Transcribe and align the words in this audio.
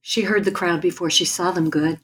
She 0.00 0.22
heard 0.22 0.44
the 0.44 0.50
crowd 0.50 0.80
before 0.80 1.10
she 1.10 1.24
saw 1.24 1.50
them 1.50 1.70
good. 1.70 2.00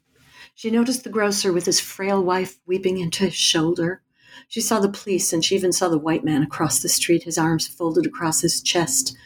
She 0.55 0.70
noticed 0.70 1.05
the 1.05 1.11
grocer 1.11 1.52
with 1.52 1.66
his 1.66 1.80
frail 1.80 2.23
wife 2.23 2.59
weeping 2.66 2.98
into 2.98 3.25
his 3.25 3.34
shoulder. 3.34 4.03
She 4.48 4.61
saw 4.61 4.80
the 4.80 4.89
police, 4.89 5.33
and 5.33 5.45
she 5.45 5.55
even 5.55 5.73
saw 5.73 5.89
the 5.89 5.98
white 5.98 6.25
man 6.25 6.43
across 6.43 6.80
the 6.80 6.89
street, 6.89 7.25
his 7.25 7.39
arms 7.39 7.67
folded 7.67 8.06
across 8.06 8.43
his 8.43 8.62
chest, 8.62 9.17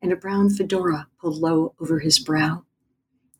and 0.00 0.12
a 0.12 0.16
brown 0.16 0.50
fedora 0.50 1.08
pulled 1.20 1.36
low 1.36 1.74
over 1.80 1.98
his 1.98 2.18
brow. 2.18 2.64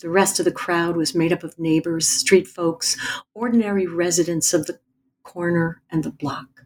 The 0.01 0.09
rest 0.09 0.39
of 0.39 0.45
the 0.45 0.53
crowd 0.53 0.97
was 0.97 1.15
made 1.15 1.33
up 1.33 1.45
of 1.45 1.59
neighbors, 1.59 2.09
street 2.09 2.49
folks, 2.49 2.97
ordinary 3.35 3.87
residents 3.87 4.55
of 4.55 4.67
the 4.67 4.81
corner 5.23 5.83
and 5.91 6.03
the 6.03 6.11
block. 6.11 6.65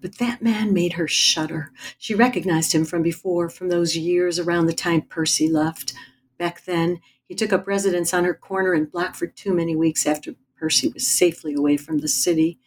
But 0.00 0.18
that 0.18 0.42
man 0.42 0.72
made 0.72 0.94
her 0.94 1.06
shudder. 1.06 1.70
She 1.98 2.14
recognized 2.14 2.72
him 2.72 2.84
from 2.84 3.02
before, 3.02 3.48
from 3.48 3.68
those 3.68 3.96
years 3.96 4.38
around 4.38 4.66
the 4.66 4.72
time 4.72 5.02
Percy 5.02 5.48
left. 5.48 5.94
Back 6.38 6.64
then, 6.64 7.00
he 7.32 7.36
took 7.36 7.54
up 7.54 7.66
residence 7.66 8.12
on 8.12 8.24
her 8.24 8.34
corner 8.34 8.74
in 8.74 8.84
Blackford 8.84 9.34
too 9.34 9.54
many 9.54 9.74
weeks 9.74 10.04
after 10.04 10.34
Percy 10.54 10.88
was 10.88 11.08
safely 11.08 11.54
away 11.54 11.78
from 11.78 12.00
the 12.00 12.06
city. 12.06 12.58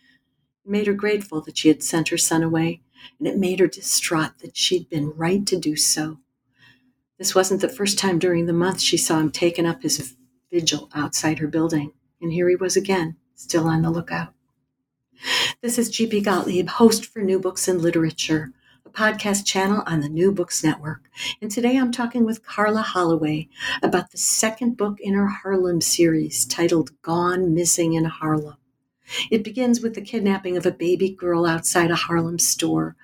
It 0.66 0.72
made 0.72 0.88
her 0.88 0.94
grateful 0.94 1.40
that 1.42 1.56
she 1.56 1.68
had 1.68 1.84
sent 1.84 2.10
her 2.10 2.18
son 2.18 2.42
away, 2.42 2.82
and 3.20 3.28
it 3.28 3.38
made 3.38 3.60
her 3.60 3.68
distraught 3.68 4.40
that 4.40 4.58
she'd 4.58 4.90
been 4.90 5.14
right 5.16 5.46
to 5.46 5.60
do 5.60 5.76
so. 5.76 6.18
This 7.20 7.36
wasn't 7.36 7.62
the 7.62 7.70
first 7.70 8.00
time 8.00 8.18
during 8.18 8.48
the 8.48 8.54
month 8.54 8.82
she 8.82 8.98
saw 8.98 9.20
him 9.20 9.30
taking 9.30 9.68
up 9.68 9.84
his 9.84 10.16
vigil 10.52 10.90
outside 10.96 11.38
her 11.38 11.48
building, 11.48 11.92
and 12.20 12.34
here 12.34 12.50
he 12.50 12.56
was 12.56 12.76
again, 12.76 13.18
still 13.36 13.68
on 13.68 13.84
the 13.84 13.92
lookout. 13.92 14.34
This 15.62 15.78
is 15.78 15.92
G.P. 15.92 16.22
Gottlieb, 16.22 16.70
host 16.70 17.06
for 17.06 17.22
New 17.22 17.38
Books 17.38 17.68
in 17.68 17.84
Literature 17.84 18.52
podcast 18.96 19.46
channel 19.46 19.84
on 19.86 20.00
the 20.00 20.08
New 20.08 20.32
Books 20.32 20.64
Network. 20.64 21.10
And 21.42 21.52
today 21.52 21.78
I'm 21.78 21.92
talking 21.92 22.24
with 22.24 22.46
Karla 22.46 22.82
Holloway 22.82 23.50
about 23.84 24.12
the 24.12 24.18
second 24.18 24.78
book 24.78 25.02
in 25.02 25.14
her 25.14 25.28
Harlem 25.28 25.82
series 25.82 26.46
titled 26.46 26.92
Gone 27.02 27.54
Missing 27.54 27.94
in 27.94 28.06
Harlem. 28.06 28.56
It 29.30 29.44
begins 29.44 29.82
with 29.82 29.96
the 29.96 30.02
kidnapping 30.02 30.56
of 30.56 30.66
a 30.66 30.72
baby 30.72 31.10
girl 31.10 31.46
outside 31.46 31.92
a 31.92 31.96
Harlem 31.96 32.40
store, 32.40 32.96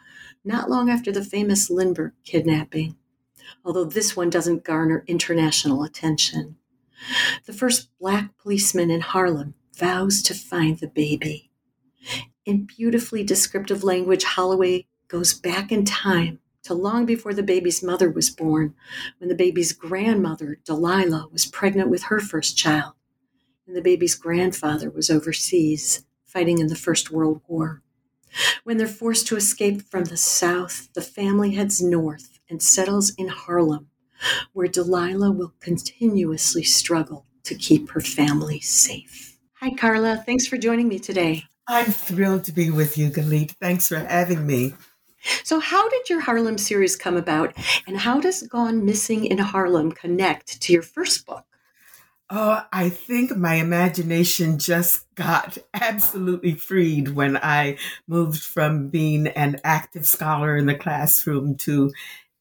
not 0.45 0.69
long 0.69 0.89
after 0.89 1.11
the 1.11 1.25
famous 1.25 1.69
Lindbergh 1.69 2.13
kidnapping, 2.23 2.95
although 3.65 3.83
this 3.83 4.15
one 4.15 4.29
doesn't 4.29 4.63
garner 4.63 5.03
international 5.07 5.83
attention. 5.83 6.55
The 7.45 7.53
first 7.53 7.89
black 7.99 8.37
policeman 8.37 8.89
in 8.89 9.01
Harlem 9.01 9.55
vows 9.77 10.21
to 10.23 10.33
find 10.33 10.79
the 10.79 10.87
baby. 10.87 11.51
In 12.45 12.65
beautifully 12.65 13.23
descriptive 13.23 13.83
language, 13.83 14.23
Holloway 14.23 14.87
goes 15.11 15.33
back 15.33 15.73
in 15.73 15.83
time 15.83 16.39
to 16.63 16.73
long 16.73 17.05
before 17.05 17.33
the 17.33 17.43
baby's 17.43 17.83
mother 17.83 18.09
was 18.09 18.29
born, 18.29 18.73
when 19.17 19.27
the 19.27 19.35
baby's 19.35 19.73
grandmother, 19.73 20.59
Delilah, 20.63 21.27
was 21.31 21.45
pregnant 21.45 21.89
with 21.89 22.03
her 22.03 22.19
first 22.21 22.55
child, 22.55 22.93
and 23.67 23.75
the 23.75 23.81
baby's 23.81 24.15
grandfather 24.15 24.89
was 24.89 25.09
overseas 25.09 26.05
fighting 26.23 26.59
in 26.59 26.67
the 26.67 26.75
First 26.75 27.11
World 27.11 27.41
War. 27.47 27.81
When 28.63 28.77
they're 28.77 28.87
forced 28.87 29.27
to 29.27 29.35
escape 29.35 29.81
from 29.81 30.05
the 30.05 30.15
South, 30.15 30.87
the 30.93 31.01
family 31.01 31.55
heads 31.55 31.81
north 31.81 32.39
and 32.49 32.63
settles 32.63 33.13
in 33.17 33.27
Harlem, 33.27 33.87
where 34.53 34.67
Delilah 34.67 35.31
will 35.31 35.53
continuously 35.59 36.63
struggle 36.63 37.25
to 37.43 37.55
keep 37.55 37.89
her 37.89 38.01
family 38.01 38.61
safe. 38.61 39.37
Hi, 39.55 39.71
Karla. 39.71 40.23
Thanks 40.25 40.47
for 40.47 40.57
joining 40.57 40.87
me 40.87 40.99
today. 40.99 41.43
I'm 41.67 41.91
thrilled 41.91 42.45
to 42.45 42.51
be 42.51 42.69
with 42.69 42.97
you, 42.97 43.09
Galit. 43.09 43.51
Thanks 43.51 43.89
for 43.89 43.97
having 43.97 44.47
me. 44.47 44.75
So, 45.43 45.59
how 45.59 45.89
did 45.89 46.09
your 46.09 46.21
Harlem 46.21 46.57
series 46.57 46.95
come 46.95 47.17
about, 47.17 47.53
and 47.87 47.97
how 47.97 48.19
does 48.19 48.43
Gone 48.43 48.85
Missing 48.85 49.25
in 49.25 49.37
Harlem 49.37 49.91
connect 49.91 50.61
to 50.61 50.73
your 50.73 50.81
first 50.81 51.25
book? 51.25 51.45
Oh, 52.33 52.63
I 52.71 52.87
think 52.87 53.35
my 53.35 53.55
imagination 53.55 54.57
just 54.57 55.13
got 55.15 55.57
absolutely 55.73 56.53
freed 56.53 57.09
when 57.09 57.35
I 57.35 57.77
moved 58.07 58.41
from 58.41 58.87
being 58.87 59.27
an 59.27 59.59
active 59.65 60.05
scholar 60.05 60.55
in 60.55 60.65
the 60.65 60.75
classroom 60.75 61.55
to 61.57 61.91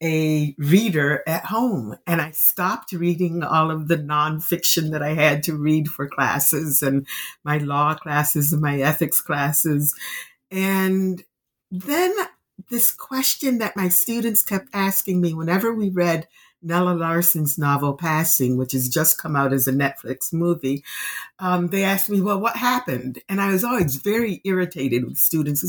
a 0.01 0.55
reader 0.57 1.23
at 1.27 1.45
home. 1.45 1.97
And 2.07 2.21
I 2.21 2.31
stopped 2.31 2.93
reading 2.93 3.43
all 3.43 3.69
of 3.69 3.89
the 3.89 3.97
nonfiction 3.97 4.91
that 4.91 5.03
I 5.03 5.13
had 5.13 5.43
to 5.43 5.57
read 5.57 5.89
for 5.89 6.07
classes 6.07 6.81
and 6.81 7.05
my 7.43 7.57
law 7.57 7.93
classes 7.93 8.53
and 8.53 8.61
my 8.61 8.79
ethics 8.79 9.19
classes. 9.19 9.93
And 10.49 11.21
then 11.69 12.15
this 12.69 12.91
question 12.91 13.57
that 13.59 13.75
my 13.75 13.89
students 13.89 14.43
kept 14.43 14.69
asking 14.73 15.21
me 15.21 15.33
whenever 15.33 15.73
we 15.73 15.89
read 15.89 16.27
Nella 16.61 16.91
Larsen's 16.91 17.57
novel 17.57 17.93
Passing, 17.93 18.55
which 18.55 18.73
has 18.73 18.87
just 18.87 19.17
come 19.17 19.35
out 19.35 19.53
as 19.53 19.67
a 19.67 19.73
Netflix 19.73 20.31
movie, 20.31 20.83
um, 21.39 21.67
they 21.69 21.83
asked 21.83 22.09
me, 22.09 22.21
Well, 22.21 22.39
what 22.39 22.55
happened? 22.55 23.19
And 23.27 23.41
I 23.41 23.51
was 23.51 23.63
always 23.63 23.95
very 23.95 24.41
irritated 24.43 25.05
with 25.05 25.17
students 25.17 25.63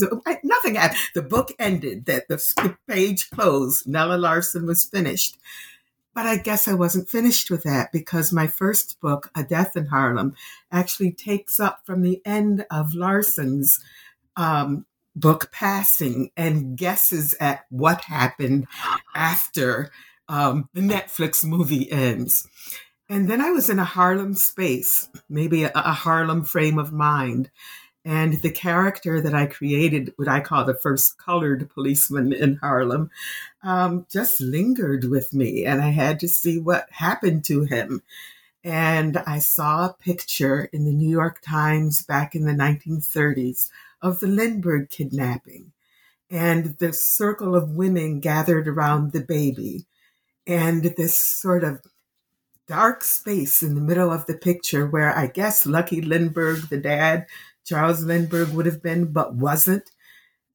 Nothing 0.44 0.74
happened. 0.74 1.00
The 1.14 1.22
book 1.22 1.52
ended, 1.58 2.06
that 2.06 2.28
the 2.28 2.76
page 2.88 3.30
closed, 3.30 3.86
Nella 3.86 4.16
Larsen 4.16 4.66
was 4.66 4.84
finished. 4.84 5.38
But 6.14 6.26
I 6.26 6.36
guess 6.36 6.68
I 6.68 6.74
wasn't 6.74 7.08
finished 7.08 7.50
with 7.50 7.62
that 7.62 7.90
because 7.90 8.32
my 8.32 8.46
first 8.46 9.00
book, 9.00 9.30
A 9.34 9.42
Death 9.42 9.78
in 9.78 9.86
Harlem, 9.86 10.34
actually 10.70 11.12
takes 11.12 11.58
up 11.58 11.80
from 11.86 12.02
the 12.02 12.20
end 12.26 12.66
of 12.70 12.94
Larsen's 12.94 13.80
um, 14.36 14.84
book 15.14 15.50
passing 15.52 16.30
and 16.36 16.76
guesses 16.76 17.34
at 17.40 17.64
what 17.68 18.02
happened 18.02 18.66
after 19.14 19.90
um, 20.28 20.68
the 20.72 20.80
Netflix 20.80 21.44
movie 21.44 21.90
ends. 21.90 22.46
And 23.08 23.28
then 23.28 23.40
I 23.40 23.50
was 23.50 23.68
in 23.68 23.78
a 23.78 23.84
Harlem 23.84 24.34
space, 24.34 25.08
maybe 25.28 25.64
a, 25.64 25.72
a, 25.74 25.92
Harlem 25.92 26.44
frame 26.44 26.78
of 26.78 26.92
mind. 26.92 27.50
And 28.04 28.40
the 28.40 28.50
character 28.50 29.20
that 29.20 29.34
I 29.34 29.46
created, 29.46 30.12
what 30.16 30.28
I 30.28 30.40
call 30.40 30.64
the 30.64 30.74
first 30.74 31.18
colored 31.18 31.68
policeman 31.70 32.32
in 32.32 32.56
Harlem, 32.56 33.10
um, 33.62 34.06
just 34.10 34.40
lingered 34.40 35.04
with 35.04 35.34
me. 35.34 35.66
And 35.66 35.82
I 35.82 35.90
had 35.90 36.18
to 36.20 36.28
see 36.28 36.58
what 36.58 36.88
happened 36.90 37.44
to 37.44 37.64
him. 37.64 38.02
And 38.64 39.18
I 39.18 39.40
saw 39.40 39.84
a 39.84 39.96
picture 40.00 40.70
in 40.72 40.84
the 40.84 40.92
New 40.92 41.10
York 41.10 41.40
Times 41.42 42.02
back 42.02 42.34
in 42.34 42.44
the 42.44 42.52
1930s 42.52 43.68
of 44.02 44.20
the 44.20 44.26
Lindbergh 44.26 44.90
kidnapping 44.90 45.72
and 46.32 46.78
the 46.78 46.92
circle 46.92 47.54
of 47.54 47.76
women 47.76 48.18
gathered 48.18 48.66
around 48.66 49.12
the 49.12 49.20
baby 49.20 49.86
and 50.46 50.82
this 50.82 51.18
sort 51.18 51.62
of 51.62 51.80
dark 52.66 53.04
space 53.04 53.62
in 53.62 53.74
the 53.74 53.80
middle 53.80 54.10
of 54.10 54.24
the 54.26 54.36
picture 54.36 54.86
where 54.86 55.16
I 55.16 55.26
guess 55.26 55.66
Lucky 55.66 56.00
Lindbergh, 56.00 56.70
the 56.70 56.78
dad, 56.78 57.26
Charles 57.66 58.02
Lindbergh 58.02 58.50
would 58.54 58.66
have 58.66 58.82
been, 58.82 59.12
but 59.12 59.34
wasn't. 59.34 59.90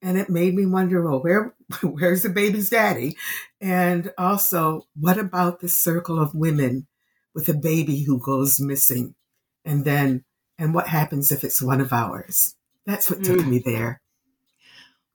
And 0.02 0.18
it 0.18 0.30
made 0.30 0.56
me 0.56 0.66
wonder, 0.66 1.02
well, 1.02 1.22
where 1.22 1.54
where's 1.84 2.24
the 2.24 2.30
baby's 2.30 2.70
daddy? 2.70 3.16
And 3.62 4.12
also, 4.18 4.88
what 5.00 5.18
about 5.18 5.60
the 5.60 5.70
circle 5.70 6.20
of 6.20 6.36
women 6.36 6.88
with 7.36 7.48
a 7.50 7.54
baby 7.54 8.04
who 8.04 8.20
goes 8.20 8.60
missing? 8.60 9.16
And 9.64 9.86
then, 9.86 10.24
and 10.58 10.74
what 10.74 10.88
happens 10.88 11.32
if 11.32 11.44
it's 11.44 11.62
one 11.62 11.82
of 11.82 11.94
ours? 11.94 12.57
That's 12.88 13.10
what 13.10 13.24
took 13.24 13.40
mm. 13.40 13.48
me 13.50 13.62
there. 13.64 14.02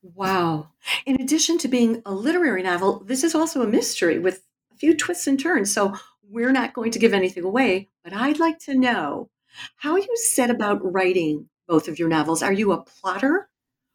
Wow. 0.02 0.68
In 1.06 1.20
addition 1.20 1.56
to 1.58 1.68
being 1.68 2.02
a 2.04 2.12
literary 2.12 2.62
novel, 2.62 3.02
this 3.04 3.24
is 3.24 3.34
also 3.34 3.62
a 3.62 3.66
mystery 3.66 4.18
with 4.18 4.42
a 4.70 4.76
few 4.76 4.94
twists 4.94 5.26
and 5.26 5.40
turns. 5.40 5.72
So 5.72 5.94
we're 6.22 6.52
not 6.52 6.74
going 6.74 6.90
to 6.90 6.98
give 6.98 7.14
anything 7.14 7.44
away, 7.44 7.88
but 8.04 8.12
I'd 8.12 8.38
like 8.38 8.58
to 8.66 8.74
know 8.74 9.30
how 9.76 9.96
you 9.96 10.08
set 10.16 10.50
about 10.50 10.80
writing 10.82 11.48
both 11.66 11.88
of 11.88 11.98
your 11.98 12.08
novels. 12.08 12.42
Are 12.42 12.52
you 12.52 12.72
a 12.72 12.82
plotter 12.82 13.48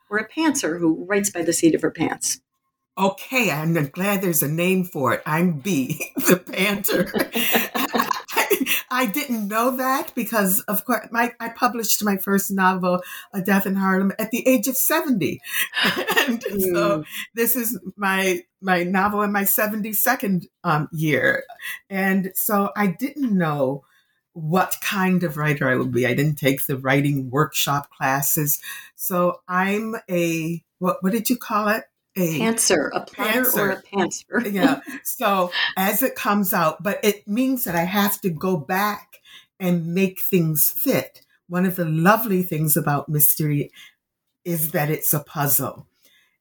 or 0.10 0.18
a 0.18 0.28
pantser 0.28 0.80
who 0.80 1.06
writes 1.06 1.30
by 1.30 1.44
the 1.44 1.54
seat 1.54 1.76
of 1.76 1.82
her 1.84 1.92
pants? 1.92 2.42
Okay, 2.98 3.52
I'm 3.52 3.74
glad 3.90 4.22
there's 4.24 4.42
a 4.42 4.48
name 4.48 4.86
for 4.86 5.14
it. 5.14 5.22
I'm 5.24 5.60
B, 5.60 6.12
the 6.16 6.38
panther. 6.52 7.12
I 8.90 9.06
didn't 9.06 9.48
know 9.48 9.76
that 9.78 10.14
because, 10.16 10.62
of 10.62 10.86
course, 10.86 11.08
my, 11.12 11.34
I 11.40 11.50
published 11.50 12.04
my 12.04 12.18
first 12.18 12.52
novel, 12.52 13.02
A 13.34 13.42
Death 13.42 13.66
in 13.66 13.76
Harlem, 13.76 14.14
at 14.18 14.32
the 14.32 14.48
age 14.48 14.68
of 14.68 14.78
70. 14.78 15.42
and 15.84 16.42
mm. 16.42 16.74
so 16.74 17.04
this 17.34 17.56
is 17.56 17.80
my, 17.96 18.44
my 18.62 18.84
novel 18.84 19.22
in 19.24 19.32
my 19.32 19.44
72nd 19.44 20.46
um, 20.64 20.88
year. 20.92 21.44
And 21.90 22.32
so 22.36 22.72
I 22.76 22.88
didn't 22.88 23.38
know 23.38 23.84
what 24.34 24.76
kind 24.82 25.24
of 25.24 25.36
writer 25.36 25.68
I 25.68 25.76
would 25.76 25.92
be. 25.92 26.06
I 26.06 26.14
didn't 26.14 26.36
take 26.36 26.66
the 26.66 26.78
writing 26.78 27.30
workshop 27.30 27.90
classes. 27.92 28.60
So 28.96 29.42
I'm 29.48 29.96
a, 30.10 30.64
what, 30.80 30.98
what 31.02 31.12
did 31.12 31.30
you 31.30 31.38
call 31.38 31.70
it? 31.70 31.84
A 32.18 32.40
pantser, 32.40 32.90
a 32.94 33.06
pantser. 33.06 33.58
or 33.58 33.70
a 33.72 33.82
pantser. 33.84 34.52
yeah. 34.52 34.82
So 35.04 35.52
as 35.76 36.04
it 36.04 36.16
comes 36.16 36.54
out, 36.54 36.84
but 36.84 37.00
it 37.04 37.28
means 37.28 37.64
that 37.64 37.76
I 37.76 37.84
have 37.84 38.20
to 38.22 38.30
go 38.30 38.58
back 38.58 39.18
and 39.60 39.94
make 39.94 40.22
things 40.22 40.70
fit. 40.70 41.22
One 41.48 41.66
of 41.66 41.76
the 41.76 41.86
lovely 41.86 42.44
things 42.44 42.76
about 42.76 43.10
mystery 43.10 43.72
is 44.44 44.72
that 44.72 44.90
it's 44.90 45.14
a 45.14 45.20
puzzle. 45.20 45.88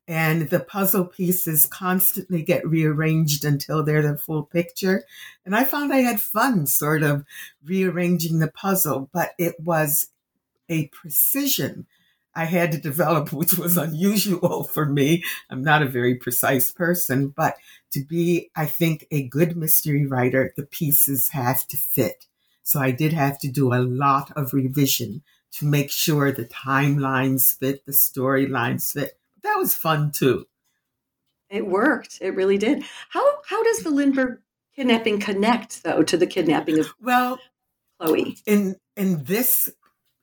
And 0.08 0.50
the 0.50 0.60
puzzle 0.60 1.04
pieces 1.06 1.66
constantly 1.66 2.42
get 2.42 2.66
rearranged 2.66 3.44
until 3.44 3.82
they're 3.82 4.02
the 4.02 4.16
full 4.16 4.44
picture. 4.44 5.04
And 5.44 5.56
I 5.56 5.64
found 5.64 5.92
I 5.92 5.98
had 5.98 6.20
fun 6.20 6.66
sort 6.66 7.02
of 7.02 7.24
rearranging 7.64 8.38
the 8.38 8.50
puzzle, 8.50 9.10
but 9.12 9.32
it 9.38 9.56
was 9.58 10.08
a 10.68 10.86
precision 10.88 11.86
I 12.36 12.44
had 12.44 12.70
to 12.72 12.78
develop, 12.78 13.32
which 13.32 13.54
was 13.54 13.78
unusual 13.78 14.64
for 14.64 14.84
me. 14.86 15.24
I'm 15.50 15.62
not 15.62 15.82
a 15.82 15.88
very 15.88 16.14
precise 16.14 16.70
person, 16.70 17.28
but 17.28 17.56
to 17.92 18.04
be, 18.04 18.50
I 18.54 18.66
think, 18.66 19.06
a 19.10 19.26
good 19.26 19.56
mystery 19.56 20.06
writer, 20.06 20.52
the 20.54 20.66
pieces 20.66 21.30
have 21.30 21.66
to 21.68 21.78
fit. 21.78 22.26
So 22.62 22.78
I 22.78 22.90
did 22.90 23.14
have 23.14 23.38
to 23.40 23.48
do 23.48 23.72
a 23.72 23.80
lot 23.80 24.32
of 24.36 24.52
revision 24.52 25.22
to 25.52 25.64
make 25.64 25.90
sure 25.90 26.30
the 26.30 26.44
timelines 26.44 27.56
fit, 27.56 27.86
the 27.86 27.92
storylines 27.92 28.92
fit. 28.92 29.18
That 29.42 29.56
was 29.56 29.74
fun 29.74 30.10
too. 30.10 30.46
It 31.48 31.66
worked. 31.66 32.18
It 32.20 32.34
really 32.34 32.58
did. 32.58 32.82
How 33.10 33.24
how 33.48 33.62
does 33.62 33.78
the 33.78 33.90
Lindbergh 33.90 34.40
kidnapping 34.74 35.20
connect 35.20 35.84
though 35.84 36.02
to 36.02 36.16
the 36.16 36.26
kidnapping 36.26 36.80
of 36.80 36.92
well 37.00 37.38
Chloe? 38.00 38.36
In 38.44 38.76
in 38.96 39.24
this 39.24 39.70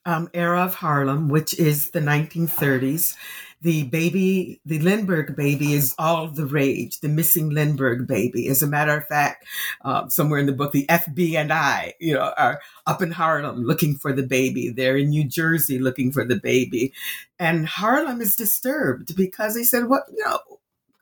um, 0.05 0.29
era 0.33 0.63
of 0.63 0.75
Harlem, 0.75 1.29
which 1.29 1.57
is 1.57 1.91
the 1.91 2.00
1930s. 2.00 3.15
The 3.61 3.83
baby, 3.83 4.59
the 4.65 4.79
Lindbergh 4.79 5.38
baby 5.38 5.73
is 5.73 5.95
all 5.97 6.27
the 6.27 6.45
rage, 6.45 7.00
the 7.00 7.07
missing 7.07 7.50
Lindbergh 7.50 8.05
baby. 8.05 8.50
As 8.50 8.61
a 8.61 8.67
matter 8.67 8.97
of 8.97 9.07
fact, 9.07 9.45
uh, 9.85 10.09
somewhere 10.09 10.39
in 10.39 10.47
the 10.47 10.51
book, 10.51 10.73
the 10.73 10.85
FBI, 10.88 11.94
you 12.01 12.13
know, 12.13 12.33
are 12.38 12.59
up 12.85 13.01
in 13.01 13.11
Harlem 13.11 13.63
looking 13.63 13.95
for 13.95 14.11
the 14.11 14.23
baby. 14.23 14.69
They're 14.69 14.97
in 14.97 15.09
New 15.09 15.23
Jersey 15.23 15.79
looking 15.79 16.11
for 16.11 16.25
the 16.25 16.35
baby. 16.35 16.91
And 17.39 17.65
Harlem 17.65 18.19
is 18.19 18.35
disturbed 18.35 19.15
because 19.15 19.56
they 19.56 19.63
said, 19.63 19.88
what, 19.88 20.03
you 20.11 20.25
know, 20.25 20.39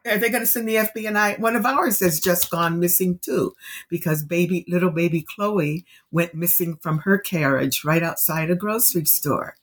Eh, 0.06 0.15
are 0.15 0.18
they 0.18 0.30
going 0.30 0.44
to 0.44 0.48
send 0.48 0.68
the 0.68 0.75
FBI? 0.75 1.39
One 1.39 1.56
of 1.56 1.65
ours 1.65 2.00
has 2.00 2.19
just 2.19 2.50
gone 2.50 2.80
missing 2.80 3.19
too, 3.19 3.53
because 3.89 4.24
baby, 4.24 4.65
little 4.68 4.92
baby 4.92 5.21
Chloe 5.21 5.86
went 6.12 6.36
missing 6.36 6.77
from 6.77 7.00
her 7.00 7.18
carriage 7.18 7.83
right 7.83 8.03
outside 8.03 8.50
a 8.50 8.56
grocery 8.56 9.06
store. 9.06 9.56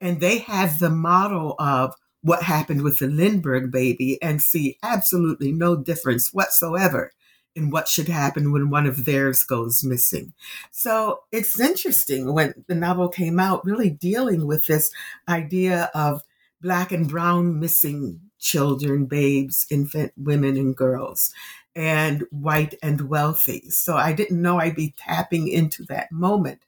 And 0.00 0.20
they 0.20 0.38
have 0.38 0.78
the 0.78 0.90
model 0.90 1.54
of 1.58 1.94
what 2.22 2.42
happened 2.42 2.82
with 2.82 2.98
the 2.98 3.06
Lindbergh 3.06 3.70
baby 3.70 4.20
and 4.20 4.42
see 4.42 4.78
absolutely 4.82 5.52
no 5.52 5.76
difference 5.76 6.34
whatsoever 6.34 7.12
in 7.54 7.70
what 7.70 7.88
should 7.88 8.08
happen 8.08 8.52
when 8.52 8.68
one 8.68 8.86
of 8.86 9.04
theirs 9.04 9.42
goes 9.42 9.82
missing. 9.82 10.34
So 10.72 11.20
it's 11.32 11.58
interesting 11.58 12.34
when 12.34 12.64
the 12.66 12.74
novel 12.74 13.08
came 13.08 13.40
out, 13.40 13.64
really 13.64 13.88
dealing 13.88 14.46
with 14.46 14.66
this 14.66 14.90
idea 15.28 15.90
of 15.94 16.22
black 16.60 16.92
and 16.92 17.08
brown 17.08 17.58
missing 17.58 18.20
children, 18.46 19.06
babes, 19.06 19.66
infant 19.70 20.12
women, 20.16 20.56
and 20.56 20.76
girls, 20.76 21.34
and 21.74 22.22
white 22.30 22.74
and 22.80 23.08
wealthy. 23.08 23.68
So 23.70 23.96
I 23.96 24.12
didn't 24.12 24.40
know 24.40 24.58
I'd 24.58 24.76
be 24.76 24.94
tapping 24.96 25.48
into 25.48 25.82
that 25.86 26.12
moment 26.12 26.62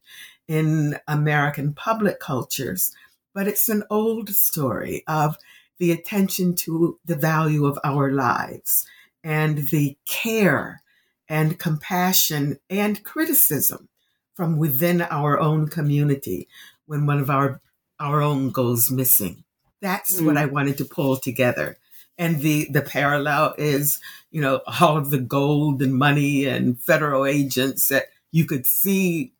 in 0.49 0.99
American 1.07 1.75
public 1.75 2.19
cultures. 2.19 2.93
But 3.33 3.47
it's 3.47 3.69
an 3.69 3.85
old 3.91 4.31
story 4.31 5.05
of 5.07 5.37
the 5.79 5.93
attention 5.93 6.57
to 6.57 6.99
the 7.05 7.15
value 7.15 7.65
of 7.67 7.79
our 7.85 8.11
lives 8.11 8.85
and 9.23 9.59
the 9.69 9.97
care 10.07 10.83
and 11.29 11.61
compassion 11.61 12.59
and 12.69 13.05
criticism 13.05 13.89
from 14.35 14.59
within 14.59 15.03
our 15.03 15.39
own 15.39 15.69
community 15.69 16.49
when 16.87 17.07
one 17.07 17.21
of 17.21 17.31
our 17.31 17.61
our 18.01 18.23
own 18.23 18.51
goes 18.51 18.91
missing. 18.91 19.45
That's 19.81 20.21
mm. 20.21 20.27
what 20.27 20.37
I 20.37 20.47
wanted 20.47 20.79
to 20.79 20.85
pull 20.85 21.17
together. 21.17 21.79
And 22.17 22.41
the, 22.41 22.69
the 22.71 22.83
parallel 22.83 23.55
is, 23.59 24.01
you 24.31 24.41
know, 24.41 24.61
all 24.81 24.97
of 24.97 25.11
the 25.11 25.19
gold 25.19 25.83
and 25.83 25.95
money 25.95 26.47
and 26.47 26.81
federal 26.81 27.25
agents 27.25 27.89
that 27.89 28.07
you 28.33 28.45
could 28.45 28.67
see, 28.67 29.33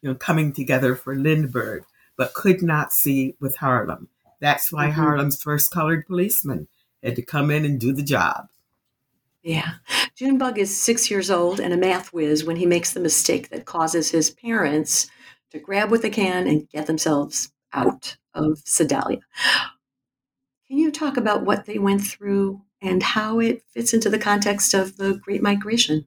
you 0.00 0.08
know, 0.08 0.14
coming 0.14 0.52
together 0.52 0.96
for 0.96 1.14
Lindbergh, 1.14 1.84
but 2.16 2.34
could 2.34 2.62
not 2.62 2.92
see 2.92 3.36
with 3.38 3.56
Harlem. 3.56 4.08
That's 4.40 4.72
why 4.72 4.86
mm-hmm. 4.86 5.00
Harlem's 5.00 5.40
first 5.40 5.70
colored 5.70 6.06
policeman 6.06 6.68
had 7.02 7.16
to 7.16 7.22
come 7.22 7.50
in 7.50 7.64
and 7.64 7.78
do 7.78 7.92
the 7.92 8.02
job. 8.02 8.48
Yeah. 9.42 9.72
Junebug 10.14 10.58
is 10.58 10.76
six 10.76 11.10
years 11.10 11.30
old 11.30 11.60
and 11.60 11.72
a 11.72 11.76
math 11.76 12.12
whiz 12.12 12.44
when 12.44 12.56
he 12.56 12.66
makes 12.66 12.92
the 12.92 13.00
mistake 13.00 13.50
that 13.50 13.64
causes 13.64 14.10
his 14.10 14.30
parents 14.30 15.08
to 15.50 15.58
grab 15.58 15.90
what 15.90 16.02
they 16.02 16.10
can 16.10 16.46
and 16.46 16.68
get 16.70 16.86
themselves 16.86 17.50
out 17.72 18.16
of 18.34 18.62
Sedalia. 18.64 19.20
Can 20.72 20.78
you 20.78 20.90
talk 20.90 21.18
about 21.18 21.44
what 21.44 21.66
they 21.66 21.76
went 21.76 22.00
through 22.00 22.62
and 22.80 23.02
how 23.02 23.40
it 23.40 23.62
fits 23.74 23.92
into 23.92 24.08
the 24.08 24.18
context 24.18 24.72
of 24.72 24.96
the 24.96 25.20
Great 25.22 25.42
Migration? 25.42 26.06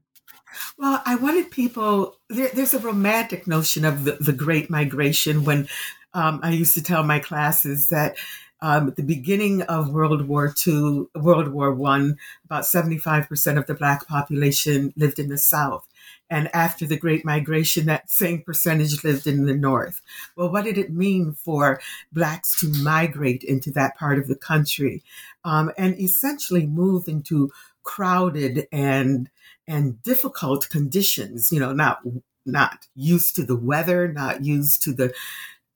Well, 0.76 1.04
I 1.06 1.18
wanted 1.18 1.52
people, 1.52 2.16
there, 2.32 2.50
there's 2.52 2.74
a 2.74 2.80
romantic 2.80 3.46
notion 3.46 3.86
of 3.86 4.06
the, 4.06 4.14
the 4.14 4.34
Great 4.34 4.72
Migration 4.72 5.44
when 5.44 5.68
um, 6.16 6.40
I 6.42 6.50
used 6.50 6.74
to 6.74 6.82
tell 6.82 7.04
my 7.04 7.20
classes 7.20 7.90
that 7.90 8.18
um, 8.60 8.88
at 8.88 8.96
the 8.96 9.04
beginning 9.04 9.62
of 9.62 9.92
World 9.92 10.28
War 10.28 10.52
II, 10.66 11.10
World 11.14 11.50
War 11.50 11.72
One, 11.72 12.18
about 12.46 12.64
75% 12.64 13.60
of 13.60 13.68
the 13.68 13.76
Black 13.76 14.08
population 14.08 14.96
lived 14.98 15.20
in 15.20 15.30
the 15.30 15.38
South. 15.38 15.88
And 16.30 16.54
after 16.56 16.88
the 16.88 16.98
Great 16.98 17.24
Migration, 17.24 17.86
that 17.86 18.10
same 18.10 18.42
percentage 18.42 19.04
lived 19.04 19.28
in 19.28 19.46
the 19.46 19.56
North. 19.56 20.02
Well, 20.36 20.52
what 20.52 20.66
did 20.66 20.78
it 20.78 20.92
mean 20.92 21.34
for 21.34 21.80
Blacks 22.12 22.60
to 22.62 22.68
migrate 22.82 23.44
into 23.44 23.72
that 23.72 23.96
part 23.96 24.18
of 24.18 24.28
the 24.28 24.36
country 24.36 25.04
um, 25.44 25.72
and 25.78 26.00
essentially 26.00 26.66
move 26.66 27.08
into 27.08 27.52
crowded 27.84 28.68
and 28.72 29.30
and 29.68 30.02
difficult 30.02 30.70
conditions? 30.70 31.52
You 31.52 31.60
know, 31.60 31.74
not 31.74 32.02
not 32.46 32.88
used 32.96 33.36
to 33.36 33.44
the 33.44 33.56
weather, 33.56 34.12
not 34.12 34.44
used 34.44 34.82
to 34.84 34.94
the 34.94 35.14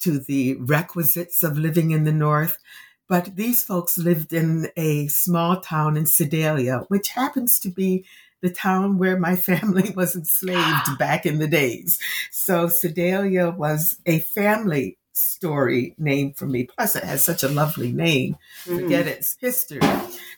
to 0.02 0.20
the 0.20 0.56
requisites 0.56 1.44
of 1.44 1.58
living 1.58 1.92
in 1.92 2.06
the 2.06 2.12
North. 2.12 2.58
But 3.08 3.36
these 3.36 3.64
folks 3.64 3.98
lived 3.98 4.34
in 4.34 4.70
a 4.78 5.08
small 5.08 5.60
town 5.60 5.98
in 5.98 6.06
Sedalia, 6.06 6.86
which 6.90 7.10
happens 7.10 7.60
to 7.60 7.70
be 7.70 8.06
the 8.42 8.50
town 8.50 8.98
where 8.98 9.20
my 9.20 9.36
family 9.50 9.92
was 9.96 10.16
enslaved 10.16 10.98
back 11.00 11.26
in 11.26 11.40
the 11.40 11.48
days. 11.48 12.00
So 12.32 12.68
Sedalia 12.68 13.50
was 13.50 13.98
a 14.06 14.20
family 14.20 14.98
story 15.20 15.96
name 15.98 16.34
for 16.34 16.46
me. 16.46 16.64
Plus, 16.64 16.96
it 16.96 17.04
has 17.04 17.24
such 17.24 17.44
a 17.44 17.50
lovely 17.50 17.92
name. 17.92 18.38
Mm. 18.66 18.82
Forget 18.82 19.08
its 19.08 19.36
history. 19.40 19.82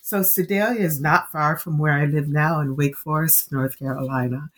So 0.01 0.23
Sedalia 0.23 0.81
is 0.81 0.99
not 0.99 1.31
far 1.31 1.57
from 1.57 1.77
where 1.77 1.93
I 1.93 2.05
live 2.05 2.27
now 2.27 2.59
in 2.59 2.75
Wake 2.75 2.97
Forest, 2.97 3.51
North 3.51 3.77
Carolina. 3.77 4.49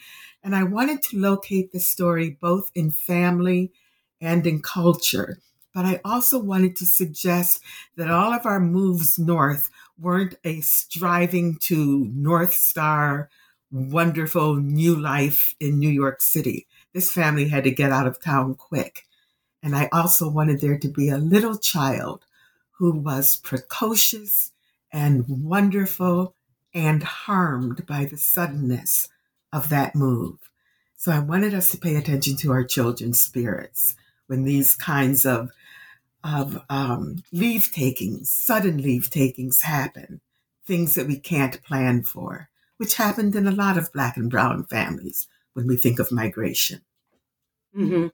And 0.43 0.55
I 0.55 0.63
wanted 0.63 1.01
to 1.03 1.19
locate 1.19 1.71
the 1.71 1.79
story 1.79 2.37
both 2.41 2.71
in 2.75 2.91
family 2.91 3.71
and 4.21 4.45
in 4.47 4.61
culture. 4.61 5.39
But 5.73 5.85
I 5.85 6.01
also 6.05 6.37
wanted 6.39 6.75
to 6.77 6.85
suggest 6.85 7.61
that 7.95 8.11
all 8.11 8.31
of 8.31 8.45
our 8.45 8.59
moves 8.59 9.17
north 9.17 9.69
weren't 9.99 10.35
a 10.43 10.61
striving 10.61 11.57
to 11.63 12.09
North 12.13 12.53
Star 12.53 13.29
wonderful 13.73 14.55
new 14.55 14.95
life 14.95 15.55
in 15.59 15.79
New 15.79 15.89
York 15.89 16.21
City. 16.21 16.67
This 16.93 17.11
family 17.11 17.47
had 17.47 17.63
to 17.63 17.71
get 17.71 17.91
out 17.91 18.05
of 18.05 18.21
town 18.21 18.53
quick. 18.53 19.07
And 19.63 19.75
I 19.75 19.89
also 19.91 20.29
wanted 20.29 20.61
there 20.61 20.77
to 20.77 20.87
be 20.87 21.09
a 21.09 21.17
little 21.17 21.57
child 21.57 22.25
who 22.77 22.91
was 22.91 23.35
precocious 23.35 24.51
and 24.91 25.25
wonderful 25.27 26.35
and 26.73 27.01
harmed 27.01 27.85
by 27.87 28.05
the 28.05 28.17
suddenness 28.17 29.09
of 29.51 29.69
that 29.69 29.95
move. 29.95 30.37
So 30.95 31.11
I 31.11 31.19
wanted 31.19 31.53
us 31.53 31.71
to 31.71 31.77
pay 31.77 31.95
attention 31.95 32.35
to 32.37 32.51
our 32.51 32.63
children's 32.63 33.21
spirits 33.21 33.95
when 34.27 34.43
these 34.43 34.75
kinds 34.75 35.25
of 35.25 35.49
of 36.23 36.61
um, 36.69 37.17
leave 37.31 37.71
takings, 37.71 38.31
sudden 38.31 38.81
leave 38.81 39.09
takings 39.09 39.61
happen, 39.61 40.21
things 40.65 40.95
that 40.95 41.07
we 41.07 41.19
can't 41.19 41.61
plan 41.63 42.03
for, 42.03 42.49
which 42.77 42.95
happened 42.95 43.35
in 43.35 43.47
a 43.47 43.51
lot 43.51 43.77
of 43.77 43.91
black 43.91 44.17
and 44.17 44.29
brown 44.29 44.63
families 44.65 45.27
when 45.53 45.67
we 45.67 45.75
think 45.75 45.99
of 45.99 46.11
migration. 46.11 46.81
Mm-hmm. 47.77 48.07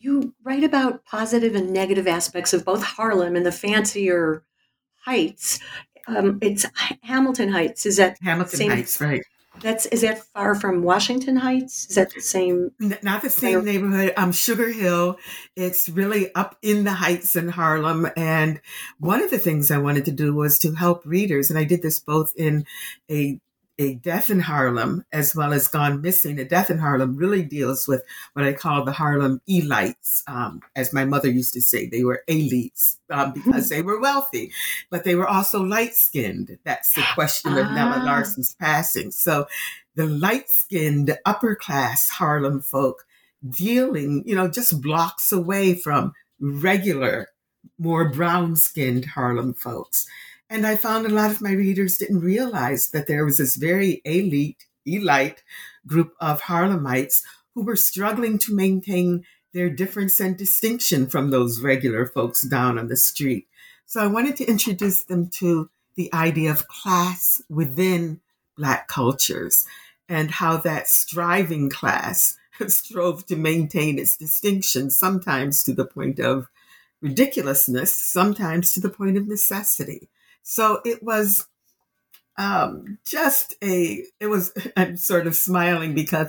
You 0.00 0.34
write 0.42 0.64
about 0.64 1.04
positive 1.04 1.54
and 1.54 1.72
negative 1.72 2.08
aspects 2.08 2.52
of 2.52 2.64
both 2.64 2.82
Harlem 2.82 3.36
and 3.36 3.46
the 3.46 3.52
fancier 3.52 4.42
heights. 5.04 5.60
Um, 6.08 6.38
it's 6.42 6.66
Hamilton 7.02 7.50
Heights. 7.50 7.86
Is 7.86 7.98
that 7.98 8.16
Hamilton 8.20 8.58
same, 8.58 8.70
Heights, 8.70 9.00
right? 9.00 9.22
That's 9.60 9.86
is 9.86 10.00
that 10.00 10.24
far 10.24 10.54
from 10.54 10.82
Washington 10.82 11.36
Heights? 11.36 11.86
Is 11.88 11.96
that 11.96 12.12
the 12.12 12.20
same? 12.20 12.72
Not 13.02 13.22
the 13.22 13.30
same 13.30 13.64
neighborhood. 13.64 14.12
Um, 14.16 14.32
Sugar 14.32 14.72
Hill. 14.72 15.18
It's 15.56 15.88
really 15.88 16.34
up 16.34 16.56
in 16.62 16.84
the 16.84 16.92
Heights 16.92 17.36
in 17.36 17.48
Harlem. 17.48 18.08
And 18.16 18.60
one 18.98 19.22
of 19.22 19.30
the 19.30 19.38
things 19.38 19.70
I 19.70 19.78
wanted 19.78 20.04
to 20.06 20.12
do 20.12 20.34
was 20.34 20.58
to 20.60 20.72
help 20.72 21.02
readers, 21.04 21.50
and 21.50 21.58
I 21.58 21.64
did 21.64 21.82
this 21.82 22.00
both 22.00 22.32
in 22.36 22.66
a 23.10 23.38
a 23.82 23.94
Death 23.94 24.30
in 24.30 24.40
Harlem 24.40 25.04
as 25.12 25.34
well 25.34 25.52
as 25.52 25.66
Gone 25.66 26.00
Missing. 26.00 26.38
A 26.38 26.44
Death 26.44 26.70
in 26.70 26.78
Harlem 26.78 27.16
really 27.16 27.42
deals 27.42 27.88
with 27.88 28.04
what 28.32 28.44
I 28.44 28.52
call 28.52 28.84
the 28.84 28.92
Harlem 28.92 29.40
elites. 29.48 30.22
Um, 30.28 30.60
as 30.76 30.92
my 30.92 31.04
mother 31.04 31.28
used 31.28 31.52
to 31.54 31.60
say, 31.60 31.86
they 31.86 32.04
were 32.04 32.22
elites 32.28 32.98
um, 33.10 33.32
because 33.32 33.68
they 33.68 33.82
were 33.82 34.00
wealthy, 34.00 34.52
but 34.88 35.04
they 35.04 35.16
were 35.16 35.26
also 35.26 35.62
light 35.62 35.94
skinned. 35.94 36.58
That's 36.64 36.94
the 36.94 37.04
question 37.14 37.58
of 37.58 37.72
Nella 37.72 37.98
ah. 37.98 38.04
Larsen's 38.04 38.54
passing. 38.54 39.10
So 39.10 39.46
the 39.96 40.06
light 40.06 40.48
skinned 40.48 41.18
upper 41.26 41.56
class 41.56 42.08
Harlem 42.08 42.60
folk 42.60 43.04
dealing, 43.48 44.22
you 44.24 44.36
know, 44.36 44.48
just 44.48 44.80
blocks 44.80 45.32
away 45.32 45.74
from 45.74 46.12
regular, 46.40 47.28
more 47.78 48.08
brown 48.08 48.54
skinned 48.54 49.06
Harlem 49.06 49.54
folks. 49.54 50.06
And 50.52 50.66
I 50.66 50.76
found 50.76 51.06
a 51.06 51.08
lot 51.08 51.30
of 51.30 51.40
my 51.40 51.52
readers 51.52 51.96
didn't 51.96 52.20
realize 52.20 52.90
that 52.90 53.06
there 53.06 53.24
was 53.24 53.38
this 53.38 53.56
very 53.56 54.02
elite, 54.04 54.66
elite 54.84 55.42
group 55.86 56.12
of 56.20 56.42
Harlemites 56.42 57.22
who 57.54 57.62
were 57.62 57.74
struggling 57.74 58.36
to 58.40 58.54
maintain 58.54 59.24
their 59.54 59.70
difference 59.70 60.20
and 60.20 60.36
distinction 60.36 61.06
from 61.06 61.30
those 61.30 61.62
regular 61.62 62.04
folks 62.04 62.42
down 62.42 62.78
on 62.78 62.88
the 62.88 62.98
street. 62.98 63.48
So 63.86 64.02
I 64.02 64.08
wanted 64.08 64.36
to 64.36 64.44
introduce 64.44 65.04
them 65.04 65.30
to 65.38 65.70
the 65.96 66.12
idea 66.12 66.50
of 66.50 66.68
class 66.68 67.40
within 67.48 68.20
Black 68.54 68.88
cultures 68.88 69.64
and 70.06 70.32
how 70.32 70.58
that 70.58 70.86
striving 70.86 71.70
class 71.70 72.36
strove 72.66 73.24
to 73.28 73.36
maintain 73.36 73.98
its 73.98 74.18
distinction, 74.18 74.90
sometimes 74.90 75.64
to 75.64 75.72
the 75.72 75.86
point 75.86 76.18
of 76.20 76.48
ridiculousness, 77.00 77.94
sometimes 77.94 78.72
to 78.72 78.80
the 78.80 78.90
point 78.90 79.16
of 79.16 79.26
necessity. 79.26 80.10
So 80.42 80.80
it 80.84 81.02
was 81.02 81.46
um, 82.38 82.98
just 83.06 83.54
a, 83.62 84.04
it 84.20 84.26
was, 84.26 84.52
I'm 84.76 84.96
sort 84.96 85.26
of 85.26 85.34
smiling 85.34 85.94
because 85.94 86.28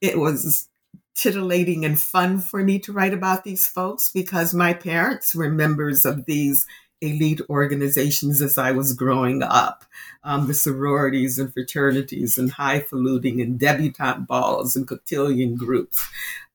it 0.00 0.18
was 0.18 0.68
titillating 1.14 1.84
and 1.84 2.00
fun 2.00 2.40
for 2.40 2.62
me 2.62 2.78
to 2.78 2.92
write 2.92 3.12
about 3.12 3.44
these 3.44 3.66
folks 3.66 4.10
because 4.12 4.54
my 4.54 4.72
parents 4.72 5.34
were 5.34 5.50
members 5.50 6.04
of 6.04 6.24
these 6.24 6.66
elite 7.00 7.40
organizations 7.48 8.42
as 8.42 8.58
I 8.58 8.72
was 8.72 8.92
growing 8.92 9.42
up. 9.42 9.84
Um, 10.22 10.46
the 10.46 10.54
sororities 10.54 11.38
and 11.38 11.52
fraternities 11.52 12.36
and 12.36 12.50
highfalutin 12.50 13.40
and 13.40 13.58
debutante 13.58 14.26
balls 14.26 14.76
and 14.76 14.86
cotillion 14.86 15.56
groups. 15.56 15.98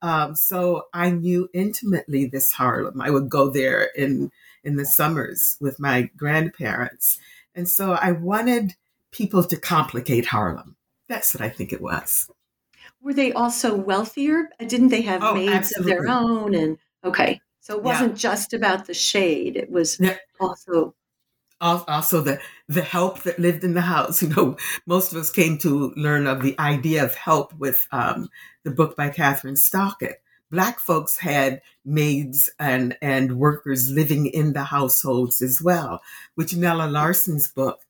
Um, 0.01 0.35
so 0.35 0.85
I 0.93 1.09
knew 1.09 1.49
intimately 1.53 2.25
this 2.25 2.51
Harlem. 2.51 3.01
I 3.01 3.09
would 3.09 3.29
go 3.29 3.49
there 3.49 3.89
in 3.95 4.31
in 4.65 4.75
the 4.75 4.85
summers 4.85 5.57
with 5.61 5.79
my 5.79 6.09
grandparents. 6.17 7.19
And 7.53 7.69
so 7.69 7.93
I 7.93 8.11
wanted 8.11 8.73
people 9.11 9.43
to 9.43 9.57
complicate 9.57 10.25
Harlem. 10.25 10.75
That's 11.07 11.33
what 11.33 11.41
I 11.41 11.49
think 11.49 11.71
it 11.71 11.81
was. 11.81 12.29
Were 13.01 13.13
they 13.13 13.31
also 13.31 13.75
wealthier? 13.75 14.49
Didn't 14.59 14.89
they 14.89 15.03
have 15.03 15.23
oh, 15.23 15.35
maids 15.35 15.51
absolutely. 15.51 15.91
of 15.91 15.97
their 15.97 16.09
own? 16.09 16.55
And 16.55 16.77
okay, 17.03 17.39
so 17.59 17.77
it 17.77 17.83
wasn't 17.83 18.13
yeah. 18.13 18.29
just 18.31 18.53
about 18.53 18.87
the 18.87 18.93
shade; 18.93 19.55
it 19.55 19.69
was 19.71 19.99
yeah. 19.99 20.17
also 20.39 20.95
also 21.61 22.21
the 22.21 22.39
the 22.67 22.81
help 22.81 23.23
that 23.23 23.39
lived 23.39 23.63
in 23.63 23.73
the 23.73 23.81
house. 23.81 24.21
You 24.25 24.29
know, 24.29 24.57
most 24.85 25.11
of 25.11 25.19
us 25.19 25.29
came 25.29 25.57
to 25.59 25.93
learn 25.95 26.27
of 26.27 26.41
the 26.41 26.59
idea 26.59 27.03
of 27.03 27.15
help 27.15 27.53
with 27.53 27.87
um, 27.91 28.29
the 28.63 28.71
book 28.71 28.97
by 28.97 29.09
Kathryn 29.09 29.57
Stockett, 29.57 30.21
black 30.51 30.79
folks 30.79 31.17
had 31.17 31.61
maids 31.83 32.49
and, 32.59 32.97
and 33.01 33.37
workers 33.37 33.91
living 33.91 34.25
in 34.27 34.53
the 34.53 34.65
households 34.65 35.41
as 35.41 35.61
well, 35.61 36.01
which 36.35 36.55
Nella 36.55 36.87
Larsen's 36.87 37.47
book, 37.47 37.81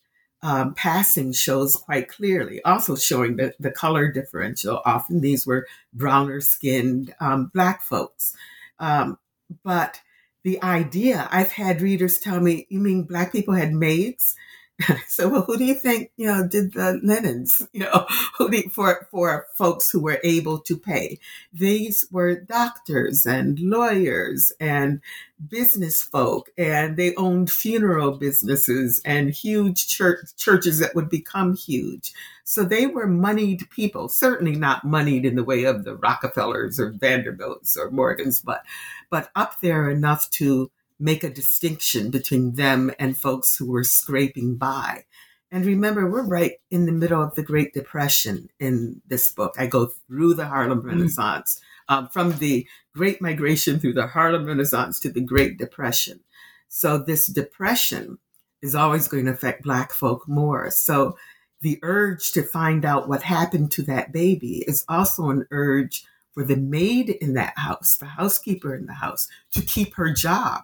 um, 0.42 0.74
Passing, 0.74 1.32
shows 1.32 1.76
quite 1.76 2.08
clearly, 2.08 2.64
also 2.64 2.96
showing 2.96 3.38
the, 3.38 3.54
the 3.60 3.72
color 3.72 4.12
differential. 4.12 4.82
Often 4.86 5.22
these 5.22 5.46
were 5.46 5.68
browner 5.94 6.42
skinned 6.42 7.14
um, 7.20 7.52
black 7.54 7.82
folks. 7.82 8.36
Um, 8.80 9.18
but 9.64 10.02
the 10.44 10.62
idea, 10.62 11.28
I've 11.32 11.52
had 11.52 11.82
readers 11.82 12.20
tell 12.20 12.40
me, 12.40 12.68
you 12.70 12.80
mean 12.80 13.04
black 13.04 13.32
people 13.32 13.56
had 13.56 13.74
maids? 13.74 14.36
so 15.08 15.30
well, 15.30 15.42
who 15.44 15.58
do 15.58 15.64
you 15.64 15.74
think 15.74 16.12
you 16.18 16.28
know 16.28 16.46
did 16.46 16.74
the 16.74 17.00
linens 17.02 17.66
you 17.74 17.82
know 17.82 18.06
who 18.38 18.50
do, 18.50 18.62
for 18.70 19.08
for 19.10 19.48
folks 19.58 19.90
who 19.90 20.02
were 20.02 20.20
able 20.24 20.60
to 20.60 20.78
pay? 20.78 21.18
These 21.54 22.08
were 22.12 22.36
doctors 22.36 23.26
and 23.26 23.58
lawyers 23.60 24.52
and 24.60 25.02
business 25.50 26.02
folk 26.02 26.50
and 26.58 26.98
they 26.98 27.16
owned 27.16 27.50
funeral 27.50 28.12
businesses 28.18 29.02
and 29.06 29.30
huge 29.30 29.88
church 29.88 30.36
churches 30.36 30.80
that 30.80 30.96
would 30.96 31.10
become 31.10 31.56
huge. 31.56 32.14
So 32.44 32.64
they 32.64 32.86
were 32.86 33.08
moneyed 33.08 33.70
people 33.70 34.10
certainly 34.10 34.56
not 34.56 34.84
moneyed 34.84 35.26
in 35.26 35.36
the 35.36 35.44
way 35.44 35.64
of 35.64 35.86
the 35.86 35.96
rockefellers 35.96 36.80
or 36.80 36.92
vanderbilts 36.92 37.78
or 37.78 37.92
morgans 37.92 38.42
but 38.42 38.64
but 39.10 39.30
up 39.36 39.62
there 39.62 39.90
enough 39.90 40.30
to 40.32 40.70
make 41.00 41.24
a 41.24 41.30
distinction 41.30 42.10
between 42.10 42.56
them 42.56 42.92
and 43.00 43.18
folks 43.18 43.56
who 43.56 43.70
were 43.70 43.84
scraping 43.84 44.56
by. 44.56 45.06
And 45.52 45.66
remember, 45.66 46.10
we're 46.10 46.28
right 46.28 46.54
in 46.72 46.86
the 46.86 46.92
middle 46.92 47.22
of 47.22 47.36
the 47.36 47.44
Great 47.44 47.74
Depression 47.74 48.50
in 48.60 49.02
this 49.08 49.32
book. 49.32 49.56
I 49.58 49.68
go 49.68 49.88
through 50.08 50.34
the 50.34 50.48
Harlem 50.48 50.82
mm. 50.82 50.86
Renaissance, 50.86 51.62
mm. 51.90 51.96
um, 51.96 52.08
from 52.10 52.38
the 52.38 52.68
Great 52.94 53.22
Migration 53.22 53.80
through 53.80 53.94
the 53.94 54.08
Harlem 54.08 54.46
Renaissance 54.46 55.00
to 55.02 55.10
the 55.10 55.22
Great 55.22 55.58
Depression. 55.58 56.22
So, 56.68 56.98
this 56.98 57.28
depression 57.28 58.18
is 58.62 58.76
always 58.76 59.08
going 59.08 59.26
to 59.26 59.32
affect 59.32 59.64
Black 59.64 59.94
folk 59.94 60.28
more. 60.28 60.72
So, 60.72 61.16
the 61.62 61.80
urge 61.84 62.32
to 62.34 62.44
find 62.44 62.84
out 62.84 63.08
what 63.08 63.24
happened 63.24 63.72
to 63.72 63.84
that 63.84 64.12
baby 64.12 64.64
is 64.68 64.84
also 64.90 65.30
an 65.30 65.48
urge 65.52 66.04
for 66.34 66.44
the 66.44 66.58
maid 66.58 67.10
in 67.10 67.34
that 67.36 67.58
house, 67.58 67.96
the 67.96 68.06
housekeeper 68.06 68.76
in 68.76 68.88
the 68.88 68.94
house, 68.94 69.28
to 69.54 69.62
keep 69.62 69.96
her 69.96 70.12
job 70.12 70.64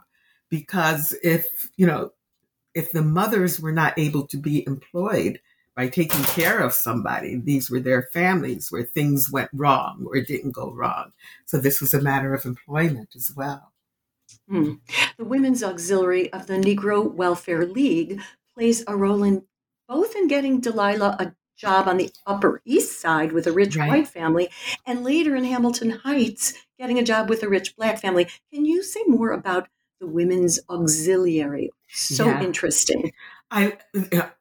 because 0.51 1.17
if, 1.23 1.69
you 1.77 1.87
know, 1.87 2.11
if 2.75 2.91
the 2.91 3.01
mothers 3.01 3.59
were 3.59 3.71
not 3.71 3.97
able 3.97 4.27
to 4.27 4.37
be 4.37 4.63
employed 4.67 5.39
by 5.75 5.87
taking 5.87 6.23
care 6.25 6.59
of 6.59 6.73
somebody, 6.73 7.37
these 7.37 7.71
were 7.71 7.79
their 7.79 8.03
families 8.13 8.71
where 8.71 8.83
things 8.83 9.31
went 9.31 9.49
wrong 9.53 10.05
or 10.07 10.21
didn't 10.21 10.51
go 10.51 10.71
wrong. 10.71 11.13
So 11.45 11.57
this 11.57 11.81
was 11.81 11.93
a 11.93 12.01
matter 12.01 12.33
of 12.35 12.45
employment 12.45 13.15
as 13.15 13.31
well. 13.35 13.71
Hmm. 14.47 14.73
The 15.17 15.25
Women's 15.25 15.63
Auxiliary 15.63 16.31
of 16.31 16.47
the 16.47 16.55
Negro 16.55 17.11
Welfare 17.11 17.65
League 17.65 18.21
plays 18.53 18.83
a 18.87 18.95
role 18.95 19.23
in 19.23 19.43
both 19.87 20.15
in 20.15 20.27
getting 20.27 20.61
Delilah 20.61 21.17
a 21.19 21.33
job 21.57 21.87
on 21.87 21.97
the 21.97 22.09
Upper 22.25 22.61
East 22.65 22.99
Side 22.99 23.31
with 23.31 23.45
a 23.45 23.51
rich 23.51 23.75
right. 23.75 23.89
white 23.89 24.07
family, 24.07 24.49
and 24.85 25.03
later 25.03 25.35
in 25.35 25.43
Hamilton 25.43 25.91
Heights, 25.91 26.53
getting 26.79 26.97
a 26.97 27.03
job 27.03 27.29
with 27.29 27.43
a 27.43 27.49
rich 27.49 27.75
black 27.75 27.99
family. 27.99 28.27
Can 28.51 28.65
you 28.65 28.83
say 28.83 29.01
more 29.05 29.31
about 29.31 29.67
the 30.01 30.07
Women's 30.07 30.59
Auxiliary. 30.69 31.71
So 31.87 32.25
yeah. 32.25 32.43
interesting. 32.43 33.13
I 33.51 33.77